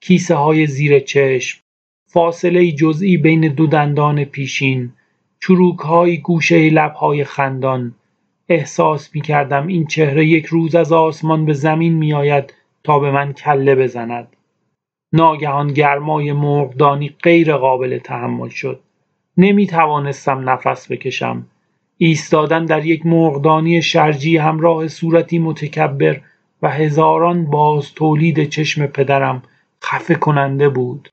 کیسه 0.00 0.34
های 0.34 0.66
زیر 0.66 0.98
چشم 0.98 1.60
فاصله 2.06 2.72
جزئی 2.72 3.16
بین 3.16 3.40
دو 3.40 3.66
دندان 3.66 4.24
پیشین 4.24 4.92
های 5.78 6.18
گوشه 6.18 6.70
لبهای 6.70 7.24
خندان. 7.24 7.94
احساس 8.48 9.14
می 9.14 9.20
کردم 9.20 9.66
این 9.66 9.86
چهره 9.86 10.26
یک 10.26 10.46
روز 10.46 10.74
از 10.74 10.92
آسمان 10.92 11.46
به 11.46 11.52
زمین 11.52 11.94
می 11.94 12.12
آید 12.12 12.54
تا 12.84 12.98
به 12.98 13.10
من 13.10 13.32
کله 13.32 13.74
بزند. 13.74 14.36
ناگهان 15.12 15.72
گرمای 15.72 16.32
مرغدانی 16.32 17.16
غیر 17.22 17.56
قابل 17.56 17.98
تحمل 17.98 18.48
شد 18.48 18.80
نمی 19.36 19.66
توانستم 19.66 20.50
نفس 20.50 20.92
بکشم 20.92 21.46
ایستادن 21.96 22.64
در 22.64 22.86
یک 22.86 23.06
مرغدانی 23.06 23.82
شرجی 23.82 24.36
همراه 24.36 24.88
صورتی 24.88 25.38
متکبر 25.38 26.20
و 26.62 26.70
هزاران 26.70 27.44
باز 27.44 27.94
تولید 27.94 28.48
چشم 28.48 28.86
پدرم 28.86 29.42
خفه 29.84 30.14
کننده 30.14 30.68
بود 30.68 31.08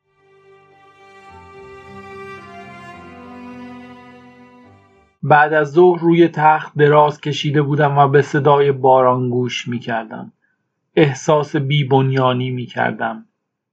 بعد 5.23 5.53
از 5.53 5.71
ظهر 5.71 6.01
روی 6.01 6.27
تخت 6.27 6.73
دراز 6.75 7.21
کشیده 7.21 7.61
بودم 7.61 7.97
و 7.97 8.07
به 8.07 8.21
صدای 8.21 8.71
باران 8.71 9.29
گوش 9.29 9.67
می 9.67 9.79
کردم. 9.79 10.33
احساس 10.95 11.55
بیبنیانی 11.55 12.51
می 12.51 12.65
کردم. 12.65 13.25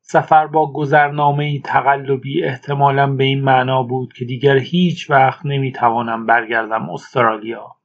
سفر 0.04 0.46
با 0.46 0.72
گذرنامه 0.72 1.60
تقلبی 1.60 2.44
احتمالا 2.44 3.14
به 3.14 3.24
این 3.24 3.44
معنا 3.44 3.82
بود 3.82 4.12
که 4.12 4.24
دیگر 4.24 4.56
هیچ 4.56 5.10
وقت 5.10 5.46
نمی 5.46 5.72
توانم 5.72 6.26
برگردم 6.26 6.90
استرالیا. 6.90 7.76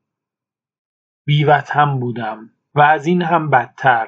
بیوطن 1.25 1.99
بودم 1.99 2.49
و 2.75 2.81
از 2.81 3.05
این 3.05 3.21
هم 3.21 3.49
بدتر 3.49 4.07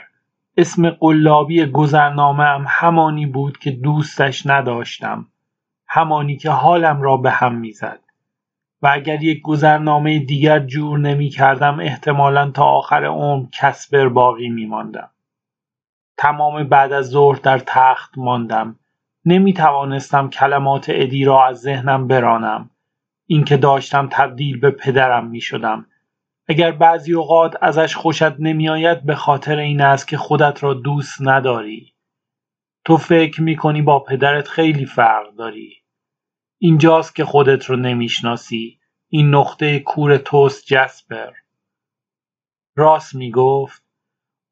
اسم 0.57 0.89
قلابی 0.89 1.65
گذرنامه 1.65 2.43
هم 2.43 2.65
همانی 2.67 3.25
بود 3.25 3.57
که 3.57 3.71
دوستش 3.71 4.47
نداشتم 4.47 5.27
همانی 5.87 6.37
که 6.37 6.49
حالم 6.49 7.01
را 7.01 7.17
به 7.17 7.31
هم 7.31 7.55
می‌زد 7.55 7.99
و 8.81 8.89
اگر 8.93 9.23
یک 9.23 9.41
گذرنامه 9.41 10.19
دیگر 10.19 10.59
جور 10.59 10.99
نمی 10.99 11.29
کردم 11.29 11.79
احتمالا 11.79 12.51
تا 12.51 12.65
آخر 12.65 13.05
عمر 13.05 13.45
کسبر 13.51 14.09
باقی 14.09 14.49
می 14.49 14.65
ماندم. 14.65 15.09
تمام 16.21 16.63
بعد 16.63 16.93
از 16.93 17.09
ظهر 17.09 17.39
در 17.39 17.59
تخت 17.59 18.17
ماندم. 18.17 18.79
نمی 19.25 19.53
توانستم 19.53 20.29
کلمات 20.29 20.85
ادی 20.89 21.25
را 21.25 21.47
از 21.47 21.61
ذهنم 21.61 22.07
برانم. 22.07 22.69
اینکه 23.25 23.57
داشتم 23.57 24.09
تبدیل 24.11 24.59
به 24.59 24.71
پدرم 24.71 25.27
می 25.27 25.41
شدم 25.41 25.85
اگر 26.47 26.71
بعضی 26.71 27.13
اوقات 27.13 27.55
ازش 27.61 27.95
خوشت 27.95 28.39
نمیآید 28.39 29.05
به 29.05 29.15
خاطر 29.15 29.57
این 29.57 29.81
است 29.81 30.07
که 30.07 30.17
خودت 30.17 30.63
را 30.63 30.73
دوست 30.73 31.17
نداری. 31.21 31.93
تو 32.85 32.97
فکر 32.97 33.41
می 33.41 33.55
کنی 33.55 33.81
با 33.81 33.99
پدرت 33.99 34.47
خیلی 34.47 34.85
فرق 34.85 35.35
داری. 35.35 35.75
اینجاست 36.57 37.15
که 37.15 37.25
خودت 37.25 37.65
رو 37.65 37.75
نمی‌شناسی. 37.75 38.79
این 39.09 39.35
نقطه 39.35 39.79
کور 39.79 40.17
توست 40.17 40.65
جسپر. 40.65 41.31
راست 42.75 43.15
می‌گفت. 43.15 43.88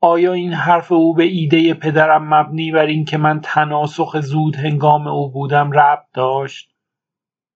آیا 0.01 0.33
این 0.33 0.53
حرف 0.53 0.91
او 0.91 1.13
به 1.13 1.23
ایده 1.23 1.73
پدرم 1.73 2.33
مبنی 2.33 2.71
بر 2.71 2.85
اینکه 2.85 3.17
من 3.17 3.41
تناسخ 3.41 4.19
زود 4.19 4.55
هنگام 4.55 5.07
او 5.07 5.31
بودم 5.31 5.71
ربط 5.71 6.05
داشت؟ 6.13 6.71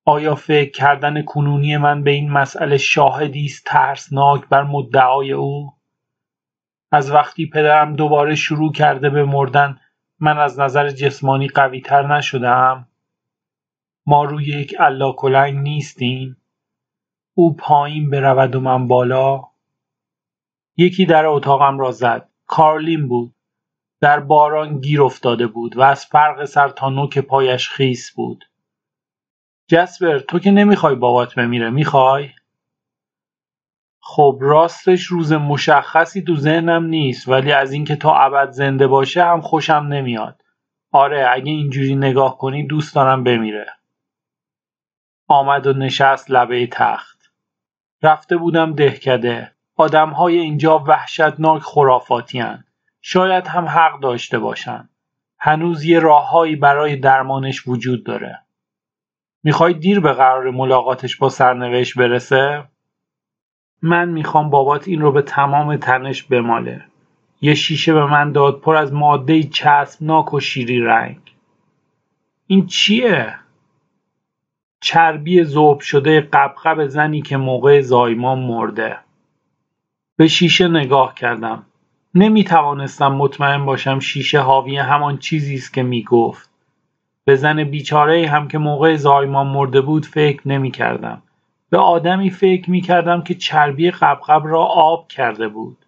آیا 0.06 0.36
فکر 0.36 0.72
کردن 0.72 1.22
کنونی 1.22 1.78
من 1.78 2.04
به 2.04 2.12
این 2.12 2.32
مسئله 2.32 2.78
شاهدی 2.78 3.46
است 3.46 3.66
ترسناک 3.66 4.48
بر 4.50 4.64
مدعای 4.64 5.32
او؟ 5.32 5.74
از 6.92 7.12
وقتی 7.12 7.50
پدرم 7.50 7.96
دوباره 7.96 8.36
شروع 8.36 8.72
کرده 8.72 9.10
به 9.10 9.24
مردن 9.26 9.80
من 10.20 10.38
از 10.38 10.60
نظر 10.60 10.90
جسمانی 10.90 11.48
قوی 11.48 11.82
تر 11.82 12.18
نشدم 12.18 12.88
ما 14.06 14.24
روی 14.24 14.46
یک 14.46 14.76
کلنگ 15.18 15.58
نیستیم. 15.58 16.38
او 17.34 17.56
پایین 17.56 18.10
برود 18.10 18.56
و 18.56 18.60
من 18.60 18.88
بالا. 18.88 19.42
یکی 20.78 21.06
در 21.06 21.26
اتاقم 21.26 21.80
را 21.80 21.92
زد. 21.92 22.31
کارلین 22.52 23.08
بود. 23.08 23.36
در 24.02 24.20
باران 24.20 24.80
گیر 24.80 25.02
افتاده 25.02 25.48
بود 25.48 25.78
و 25.78 25.82
از 25.82 26.06
فرق 26.06 26.46
سر 26.46 26.70
تا 26.70 26.90
نوک 26.90 27.20
پایش 27.20 27.70
خیس 27.70 28.12
بود. 28.12 28.46
جسپر 29.68 30.20
تو 30.20 30.40
که 30.40 30.52
نمی‌خوای 30.52 30.96
بابات 30.96 31.36
بمیره 31.36 31.70
می‌خوای؟ 31.70 32.30
خب 34.02 34.38
راستش 34.42 35.04
روز 35.04 35.34
مشخصی 35.34 36.22
تو 36.22 36.36
ذهنم 36.36 36.86
نیست 36.86 37.30
ولی 37.30 37.52
از 37.52 37.72
اینکه 37.72 37.96
تا 37.96 38.16
ابد 38.16 38.52
زنده 38.52 38.88
باشه 38.88 39.24
هم 39.24 39.42
خوشم 39.42 39.88
نمیاد. 39.90 40.42
آره 40.92 41.28
اگه 41.30 41.52
اینجوری 41.52 41.96
نگاه 41.96 42.38
کنی 42.38 42.68
دوست 42.68 42.96
دارم 42.96 43.24
بمیره. 43.24 43.68
آمد 45.28 45.68
و 45.68 45.74
نشست 45.74 46.32
لبه 46.32 46.68
تخت. 46.68 47.32
رفته 48.04 48.38
بودم 48.38 48.74
دهکده. 48.74 49.56
آدمهای 49.76 50.38
اینجا 50.38 50.80
وحشتناک 50.80 51.62
خرافاتیان 51.62 52.64
شاید 53.02 53.48
هم 53.48 53.66
حق 53.66 54.00
داشته 54.00 54.40
باشن 54.40 54.90
هنوز 55.40 55.84
یه 55.84 56.00
راههایی 56.00 56.56
برای 56.56 56.96
درمانش 56.96 57.68
وجود 57.68 58.04
داره. 58.04 58.40
می‌خوای 59.44 59.74
دیر 59.74 60.00
به 60.00 60.14
قرار 60.14 60.50
ملاقاتش 60.50 61.18
با 61.18 61.30
سرنوشت 61.30 61.98
برسه؟ 61.98 62.64
من 63.82 64.10
می‌خوام 64.10 64.50
بابات 64.50 64.88
این 64.88 65.02
رو 65.02 65.12
به 65.12 65.22
تمام 65.22 65.78
تنش 65.78 66.24
بماله. 66.24 66.86
یه 67.42 67.54
شیشه 67.54 67.94
به 67.94 68.06
من 68.06 68.32
داد 68.32 68.60
پر 68.60 68.76
از 68.76 68.94
ماده 68.94 69.44
چسبناک 69.44 70.34
و 70.34 70.40
شیری 70.40 70.80
رنگ. 70.80 71.18
این 72.48 72.66
چیه؟ 72.66 73.36
چربی 74.82 75.44
ذوب 75.44 75.80
شده 75.80 76.22
قبقب 76.22 76.86
زنی 76.86 77.22
که 77.22 77.38
موقع 77.38 77.82
زایمان 77.82 78.40
مرده. 78.40 78.98
به 80.22 80.28
شیشه 80.28 80.68
نگاه 80.68 81.16
کردم 81.16 81.66
نمی 82.16 82.44
توانستم 82.44 83.12
مطمئن 83.12 83.66
باشم 83.66 84.00
شیشه 84.00 84.40
حاوی 84.40 84.78
همان 84.78 85.18
چیزی 85.18 85.56
است 85.56 85.74
که 85.74 85.84
می 85.84 86.04
گفت 86.04 86.50
به 87.26 87.36
زن 87.36 87.64
بیچاره 87.64 88.28
هم 88.30 88.48
که 88.48 88.58
موقع 88.58 88.96
زایمان 88.96 89.48
مرده 89.48 89.82
بود 89.82 90.06
فکر 90.06 90.48
نمی 90.48 90.72
کردم. 90.72 91.22
به 91.70 91.78
آدمی 91.78 92.30
فکر 92.30 92.72
می 92.72 92.82
کردم 92.82 93.22
که 93.22 93.36
چربی 93.36 93.92
قبقب 93.92 94.42
را 94.46 94.64
آب 94.64 95.08
کرده 95.08 95.48
بود. 95.48 95.86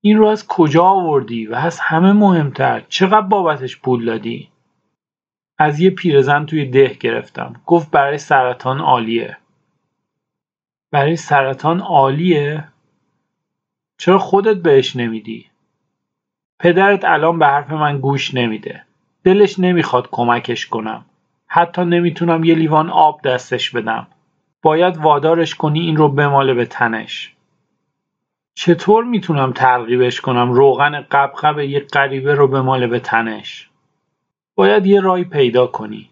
این 0.00 0.18
رو 0.18 0.26
از 0.26 0.46
کجا 0.46 0.84
آوردی 0.84 1.46
و 1.46 1.54
از 1.54 1.80
همه 1.80 2.12
مهمتر 2.12 2.82
چقدر 2.88 3.26
بابتش 3.26 3.80
پول 3.80 4.04
دادی؟ 4.04 4.48
از 5.58 5.80
یه 5.80 5.90
پیرزن 5.90 6.46
توی 6.46 6.66
ده 6.66 6.96
گرفتم. 7.00 7.60
گفت 7.66 7.90
برای 7.90 8.18
سرطان 8.18 8.80
عالیه. 8.80 9.36
برای 10.92 11.16
سرطان 11.16 11.80
عالیه؟ 11.80 12.64
چرا 14.00 14.18
خودت 14.18 14.56
بهش 14.56 14.96
نمیدی؟ 14.96 15.46
پدرت 16.58 17.04
الان 17.04 17.38
به 17.38 17.46
حرف 17.46 17.70
من 17.70 18.00
گوش 18.00 18.34
نمیده. 18.34 18.84
دلش 19.24 19.58
نمی‌خواد 19.58 20.08
کمکش 20.10 20.66
کنم. 20.66 21.04
حتی 21.46 21.84
نمی‌تونم 21.84 22.44
یه 22.44 22.54
لیوان 22.54 22.90
آب 22.90 23.22
دستش 23.22 23.70
بدم. 23.70 24.06
باید 24.62 24.96
وادارش 24.96 25.54
کنی 25.54 25.80
این 25.80 25.96
رو 25.96 26.08
بماله 26.08 26.54
به 26.54 26.66
تنش. 26.66 27.34
چطور 28.54 29.04
می‌تونم 29.04 29.52
ترغیبش 29.52 30.20
کنم 30.20 30.52
روغن 30.52 31.00
قبقب 31.00 31.58
یه 31.58 31.80
غریبه 31.80 32.34
رو 32.34 32.48
بماله 32.48 32.86
به 32.86 33.00
تنش؟ 33.00 33.70
باید 34.54 34.86
یه 34.86 35.00
رای 35.00 35.24
پیدا 35.24 35.66
کنی. 35.66 36.10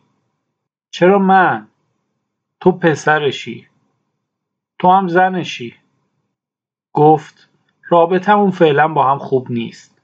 چرا 0.90 1.18
من؟ 1.18 1.66
تو 2.60 2.72
پسرشی. 2.72 3.66
تو 4.78 4.90
هم 4.90 5.08
زنشی. 5.08 5.74
گفت 6.92 7.47
رابطمون 7.88 8.50
فعلا 8.50 8.88
با 8.88 9.10
هم 9.10 9.18
خوب 9.18 9.50
نیست. 9.50 9.98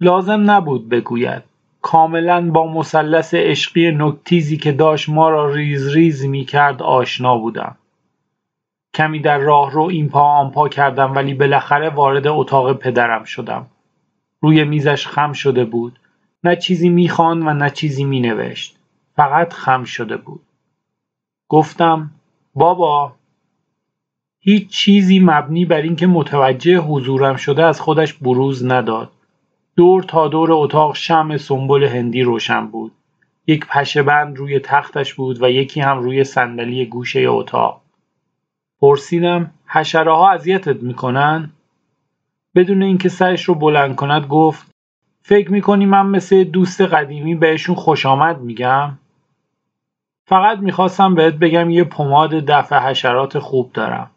لازم 0.00 0.50
نبود 0.50 0.88
بگوید. 0.88 1.42
کاملا 1.82 2.50
با 2.50 2.66
مثلث 2.66 3.34
عشقی 3.34 3.90
نکتیزی 3.90 4.56
که 4.56 4.72
داشت 4.72 5.08
ما 5.08 5.30
را 5.30 5.54
ریز 5.54 5.94
ریز 5.94 6.24
می 6.24 6.44
کرد 6.44 6.82
آشنا 6.82 7.38
بودم. 7.38 7.76
کمی 8.94 9.20
در 9.20 9.38
راه 9.38 9.70
رو 9.70 9.82
این 9.82 10.08
پا 10.08 10.22
آن 10.22 10.50
پا 10.50 10.68
کردم 10.68 11.14
ولی 11.14 11.34
بالاخره 11.34 11.90
وارد 11.90 12.26
اتاق 12.26 12.72
پدرم 12.72 13.24
شدم. 13.24 13.66
روی 14.40 14.64
میزش 14.64 15.06
خم 15.06 15.32
شده 15.32 15.64
بود. 15.64 15.98
نه 16.44 16.56
چیزی 16.56 16.88
می‌خوان 16.88 17.48
و 17.48 17.54
نه 17.54 17.70
چیزی 17.70 18.04
مینوشت. 18.04 18.76
فقط 19.16 19.52
خم 19.52 19.84
شده 19.84 20.16
بود. 20.16 20.42
گفتم 21.48 22.10
بابا 22.54 23.12
هیچ 24.48 24.68
چیزی 24.68 25.18
مبنی 25.18 25.64
بر 25.64 25.80
اینکه 25.80 26.06
متوجه 26.06 26.78
حضورم 26.78 27.36
شده 27.36 27.64
از 27.64 27.80
خودش 27.80 28.12
بروز 28.12 28.64
نداد. 28.64 29.10
دور 29.76 30.02
تا 30.02 30.28
دور 30.28 30.52
اتاق 30.52 30.96
شم 30.96 31.36
سنبل 31.36 31.84
هندی 31.84 32.22
روشن 32.22 32.66
بود. 32.66 32.92
یک 33.46 33.66
بند 34.06 34.36
روی 34.36 34.58
تختش 34.58 35.14
بود 35.14 35.42
و 35.42 35.50
یکی 35.50 35.80
هم 35.80 35.98
روی 35.98 36.24
صندلی 36.24 36.86
گوشه 36.86 37.20
اتاق. 37.28 37.80
پرسیدم 38.80 39.50
حشره 39.66 40.12
ها 40.12 40.30
اذیتت 40.30 40.82
می‌کنن؟ 40.82 41.50
بدون 42.54 42.82
اینکه 42.82 43.08
سرش 43.08 43.44
رو 43.44 43.54
بلند 43.54 43.96
کند 43.96 44.26
گفت 44.26 44.70
فکر 45.22 45.52
می‌کنی 45.52 45.86
من 45.86 46.06
مثل 46.06 46.44
دوست 46.44 46.80
قدیمی 46.80 47.34
بهشون 47.34 47.74
خوش 47.74 48.06
آمد 48.06 48.40
میگم؟ 48.40 48.98
فقط 50.24 50.58
می‌خواستم 50.58 51.14
بهت 51.14 51.34
بگم 51.34 51.70
یه 51.70 51.84
پماد 51.84 52.30
دفع 52.30 52.78
حشرات 52.78 53.38
خوب 53.38 53.72
دارم. 53.72 54.10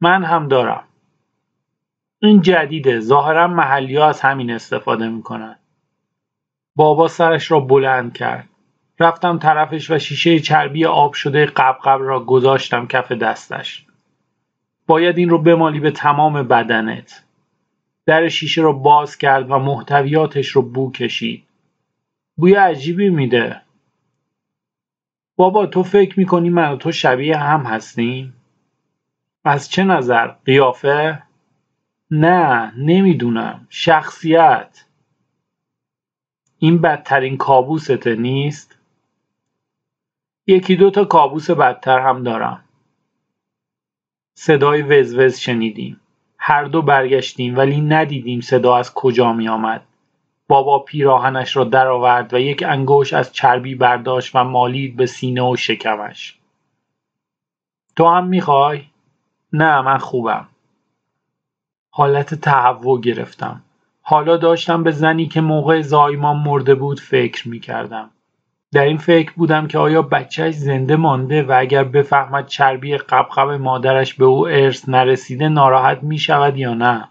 من 0.00 0.24
هم 0.24 0.48
دارم. 0.48 0.84
این 2.18 2.40
جدیده. 2.42 3.00
ظاهرا 3.00 3.48
محلی 3.48 3.96
ها 3.96 4.08
از 4.08 4.20
همین 4.20 4.50
استفاده 4.50 5.08
می‌کنن. 5.08 5.56
بابا 6.76 7.08
سرش 7.08 7.50
را 7.50 7.60
بلند 7.60 8.12
کرد. 8.12 8.48
رفتم 9.00 9.38
طرفش 9.38 9.90
و 9.90 9.98
شیشه 9.98 10.40
چربی 10.40 10.84
آب 10.84 11.12
شده 11.12 11.46
قبقب 11.46 11.98
را 12.00 12.20
گذاشتم 12.20 12.86
کف 12.86 13.12
دستش. 13.12 13.86
باید 14.86 15.18
این 15.18 15.28
رو 15.28 15.38
بمالی 15.38 15.80
به 15.80 15.90
تمام 15.90 16.42
بدنت. 16.42 17.24
در 18.06 18.28
شیشه 18.28 18.62
رو 18.62 18.72
باز 18.72 19.18
کرد 19.18 19.50
و 19.50 19.58
محتویاتش 19.58 20.48
رو 20.48 20.62
بو 20.62 20.92
کشید. 20.92 21.44
بوی 22.36 22.54
عجیبی 22.54 23.08
میده. 23.08 23.60
بابا 25.36 25.66
تو 25.66 25.82
فکر 25.82 26.18
می‌کنی 26.18 26.50
من 26.50 26.72
و 26.72 26.76
تو 26.76 26.92
شبیه 26.92 27.36
هم 27.36 27.60
هستیم؟ 27.60 28.34
از 29.48 29.70
چه 29.70 29.84
نظر؟ 29.84 30.26
قیافه؟ 30.26 31.22
نه 32.10 32.72
نمی‌دونم 32.78 33.66
شخصیت 33.70 34.84
این 36.58 36.80
بدترین 36.80 37.36
کابوسته 37.36 38.16
نیست؟ 38.16 38.78
یکی 40.46 40.76
دو 40.76 40.90
تا 40.90 41.04
کابوس 41.04 41.50
بدتر 41.50 42.00
هم 42.00 42.22
دارم 42.22 42.64
صدای 44.34 44.82
وزوز 44.82 45.38
شنیدیم 45.38 46.00
هر 46.38 46.64
دو 46.64 46.82
برگشتیم 46.82 47.56
ولی 47.56 47.80
ندیدیم 47.80 48.40
صدا 48.40 48.76
از 48.76 48.94
کجا 48.94 49.32
می 49.32 49.48
آمد. 49.48 49.86
بابا 50.48 50.78
پیراهنش 50.78 51.56
را 51.56 51.64
درآورد 51.64 52.34
و 52.34 52.38
یک 52.38 52.62
انگوش 52.62 53.12
از 53.12 53.32
چربی 53.32 53.74
برداشت 53.74 54.36
و 54.36 54.44
مالید 54.44 54.96
به 54.96 55.06
سینه 55.06 55.42
و 55.42 55.56
شکمش. 55.56 56.38
تو 57.96 58.08
هم 58.08 58.26
می‌خوای؟ 58.26 58.84
نه 59.56 59.80
من 59.80 59.98
خوبم. 59.98 60.48
حالت 61.90 62.34
تهوع 62.34 63.00
گرفتم. 63.00 63.62
حالا 64.02 64.36
داشتم 64.36 64.82
به 64.82 64.90
زنی 64.90 65.26
که 65.26 65.40
موقع 65.40 65.82
زایمان 65.82 66.36
مرده 66.36 66.74
بود 66.74 67.00
فکر 67.00 67.48
می‌کردم. 67.48 68.10
در 68.72 68.84
این 68.84 68.98
فکر 68.98 69.32
بودم 69.32 69.66
که 69.66 69.78
آیا 69.78 70.02
بچهش 70.02 70.54
زنده 70.54 70.96
مانده 70.96 71.42
و 71.42 71.54
اگر 71.58 71.84
بفهمد 71.84 72.46
چربی 72.46 72.96
قبقب 72.96 73.50
مادرش 73.50 74.14
به 74.14 74.24
او 74.24 74.48
ارث 74.48 74.88
نرسیده 74.88 75.48
ناراحت 75.48 76.02
می 76.02 76.18
شود 76.18 76.56
یا 76.56 76.74
نه 76.74 77.08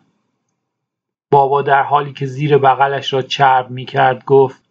بابا 1.31 1.61
در 1.61 1.83
حالی 1.83 2.13
که 2.13 2.25
زیر 2.25 2.57
بغلش 2.57 3.13
را 3.13 3.21
چرب 3.21 3.69
می 3.69 3.85
کرد 3.85 4.25
گفت 4.25 4.61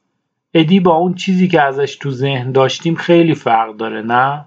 ادی 0.54 0.80
با 0.80 0.94
اون 0.94 1.14
چیزی 1.14 1.48
که 1.48 1.62
ازش 1.62 1.96
تو 1.96 2.10
ذهن 2.10 2.52
داشتیم 2.52 2.94
خیلی 2.94 3.34
فرق 3.34 3.76
داره 3.76 4.02
نه؟ 4.02 4.44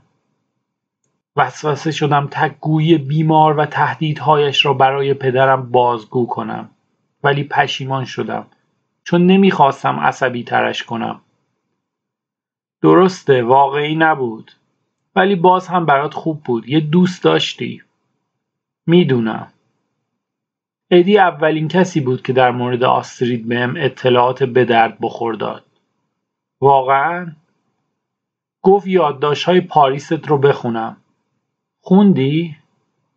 وسوسه 1.38 1.92
شدم 1.92 2.28
تکگویی 2.32 2.98
بیمار 2.98 3.58
و 3.58 3.66
تهدیدهایش 3.66 4.66
را 4.66 4.74
برای 4.74 5.14
پدرم 5.14 5.72
بازگو 5.72 6.28
کنم. 6.28 6.70
ولی 7.24 7.44
پشیمان 7.44 8.06
شدم. 8.06 8.48
چون 9.04 9.26
نمی‌خواستم 9.26 10.00
عصبی 10.00 10.44
ترش 10.44 10.84
کنم. 10.84 11.22
درسته 12.82 13.44
واقعی 13.44 13.96
نبود. 13.96 14.52
ولی 15.16 15.36
باز 15.36 15.68
هم 15.68 15.86
برات 15.86 16.14
خوب 16.14 16.44
بود. 16.44 16.70
یه 16.70 16.80
دوست 16.80 17.24
داشتی. 17.24 17.82
می‌دونم. 18.86 19.54
ادی 20.92 21.18
اولین 21.18 21.68
کسی 21.68 22.00
بود 22.00 22.22
که 22.22 22.34
در 22.34 22.52
مورد 22.52 22.84
آسترید 22.84 23.48
بهم 23.48 23.74
اطلاعات 23.78 24.44
به 24.44 24.66
درد 24.66 24.98
بخور 25.02 25.34
داد. 25.34 25.64
واقعا؟ 26.62 27.32
گفت 28.62 28.88
یادداشت 28.88 29.44
های 29.44 29.62
پاریست 29.62 30.28
رو 30.28 30.38
بخونم. 30.38 30.98
خوندی؟ 31.88 32.56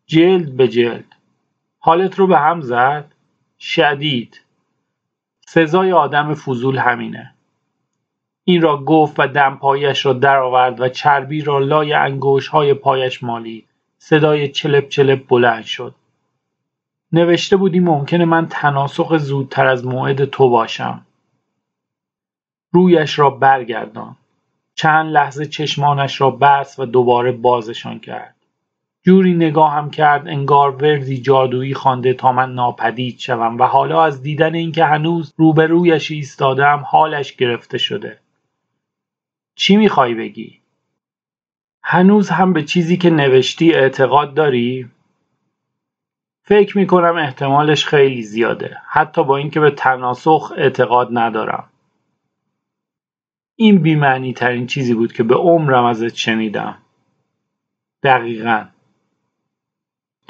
جلد 0.06 0.56
به 0.56 0.68
جلد. 0.68 1.16
حالت 1.78 2.18
رو 2.18 2.26
به 2.26 2.38
هم 2.38 2.60
زد؟ 2.60 3.14
شدید. 3.58 4.40
سزای 5.46 5.92
آدم 5.92 6.34
فضول 6.34 6.78
همینه. 6.78 7.34
این 8.44 8.62
را 8.62 8.84
گفت 8.84 9.14
و 9.20 9.26
دمپایش 9.26 10.06
را 10.06 10.12
درآورد 10.12 10.80
و 10.80 10.88
چربی 10.88 11.40
را 11.40 11.58
لای 11.58 11.92
های 12.52 12.74
پایش 12.74 13.22
مالید. 13.22 13.68
صدای 13.98 14.48
چلپ 14.48 14.88
چلپ 14.88 15.28
بلند 15.28 15.64
شد. 15.64 15.94
نوشته 17.12 17.56
بودی 17.56 17.80
ممکنه 17.80 18.24
من 18.24 18.46
تناسخ 18.48 19.16
زودتر 19.16 19.66
از 19.66 19.86
موعد 19.86 20.24
تو 20.24 20.48
باشم. 20.48 21.06
رویش 22.72 23.18
را 23.18 23.30
برگردان. 23.30 24.16
چند 24.74 25.12
لحظه 25.12 25.46
چشمانش 25.46 26.20
را 26.20 26.30
بست 26.30 26.80
و 26.80 26.86
دوباره 26.86 27.32
بازشان 27.32 27.98
کرد. 27.98 28.39
جوری 29.02 29.34
نگاهم 29.34 29.90
کرد 29.90 30.28
انگار 30.28 30.70
وردی 30.70 31.20
جادویی 31.20 31.74
خوانده 31.74 32.14
تا 32.14 32.32
من 32.32 32.54
ناپدید 32.54 33.18
شوم 33.18 33.58
و 33.58 33.64
حالا 33.64 34.04
از 34.04 34.22
دیدن 34.22 34.54
اینکه 34.54 34.84
هنوز 34.84 35.34
روبرویش 35.36 36.10
ایستادم 36.10 36.84
حالش 36.86 37.36
گرفته 37.36 37.78
شده. 37.78 38.18
چی 39.54 39.76
می‌خوای 39.76 40.14
بگی؟ 40.14 40.60
هنوز 41.82 42.30
هم 42.30 42.52
به 42.52 42.62
چیزی 42.62 42.96
که 42.96 43.10
نوشتی 43.10 43.74
اعتقاد 43.74 44.34
داری؟ 44.34 44.90
فکر 46.42 46.78
می‌کنم 46.78 47.16
احتمالش 47.16 47.86
خیلی 47.86 48.22
زیاده. 48.22 48.76
حتی 48.86 49.24
با 49.24 49.36
اینکه 49.36 49.60
به 49.60 49.70
تناسخ 49.70 50.52
اعتقاد 50.56 51.08
ندارم. 51.12 51.70
این 53.56 53.82
بیمعنی 53.82 54.32
ترین 54.32 54.66
چیزی 54.66 54.94
بود 54.94 55.12
که 55.12 55.22
به 55.22 55.34
عمرم 55.34 55.84
ازت 55.84 56.14
شنیدم. 56.14 56.78
دقیقا. 58.02 58.66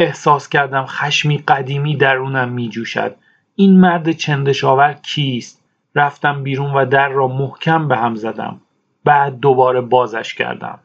احساس 0.01 0.49
کردم 0.49 0.87
خشمی 0.87 1.39
قدیمی 1.39 1.97
درونم 1.97 2.49
میجوشد. 2.49 3.17
این 3.55 3.81
مرد 3.81 4.13
چندشاور 4.13 4.93
کیست؟ 4.93 5.63
رفتم 5.95 6.43
بیرون 6.43 6.73
و 6.73 6.87
در 6.87 7.09
را 7.09 7.29
محکم 7.29 7.89
به 7.89 7.97
هم 7.97 8.15
زدم. 8.15 8.61
بعد 9.05 9.41
دوباره 9.41 9.81
بازش 9.81 10.35
کردم. 10.35 10.79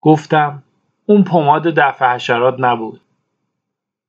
گفتم 0.00 0.62
اون 1.06 1.24
پماد 1.24 1.62
دفع 1.62 2.14
حشرات 2.14 2.56
نبود. 2.58 3.00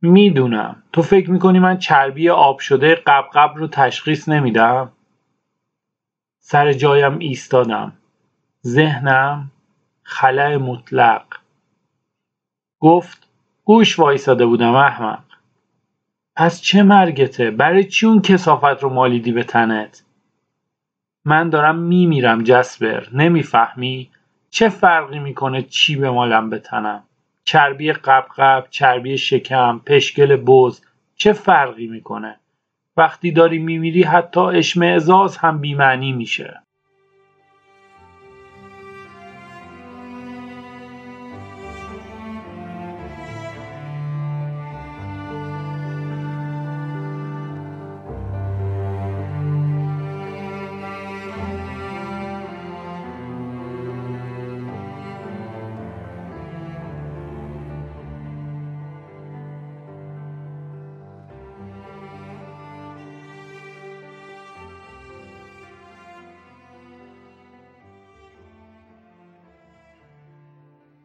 می‌دونم. 0.01 0.83
تو 0.93 1.01
فکر 1.01 1.31
می‌کنی 1.31 1.59
من 1.59 1.77
چربی 1.77 2.29
آب 2.29 2.59
شده 2.59 2.95
قبقب 2.95 3.53
رو 3.55 3.67
تشخیص 3.67 4.29
نمیدم؟ 4.29 4.91
سر 6.39 6.73
جایم 6.73 7.17
ایستادم. 7.19 7.93
ذهنم 8.65 9.51
خلع 10.03 10.57
مطلق. 10.57 11.23
گفت 12.79 13.27
گوش 13.65 13.99
وایساده 13.99 14.45
بودم 14.45 14.75
احمق. 14.75 15.23
پس 16.35 16.61
چه 16.61 16.83
مرگته؟ 16.83 17.51
برای 17.51 17.83
چی 17.83 18.05
اون 18.05 18.21
کسافت 18.21 18.83
رو 18.83 18.89
مالیدی 18.89 19.31
به 19.31 19.43
تنت؟ 19.43 20.03
من 21.25 21.49
دارم 21.49 21.79
میمیرم 21.79 22.43
جسبر 22.43 23.07
نمی‌فهمی؟ 23.13 24.09
چه 24.49 24.69
فرقی 24.69 25.19
می‌کنه 25.19 25.61
چی 25.61 25.95
به 25.95 26.11
مالم 26.11 26.49
بتنم 26.49 27.03
چربی 27.43 27.93
قبقب 27.93 28.67
چربی 28.69 29.17
شکم 29.17 29.81
پشگل 29.85 30.35
بز 30.35 30.81
چه 31.15 31.33
فرقی 31.33 31.87
می‌کنه؟ 31.87 32.39
وقتی 32.97 33.31
داری 33.31 33.59
میمیری 33.59 34.03
حتی 34.03 34.39
اشمعزاز 34.39 35.37
هم 35.37 35.61
بیمعنی 35.61 36.11
میشه. 36.11 36.61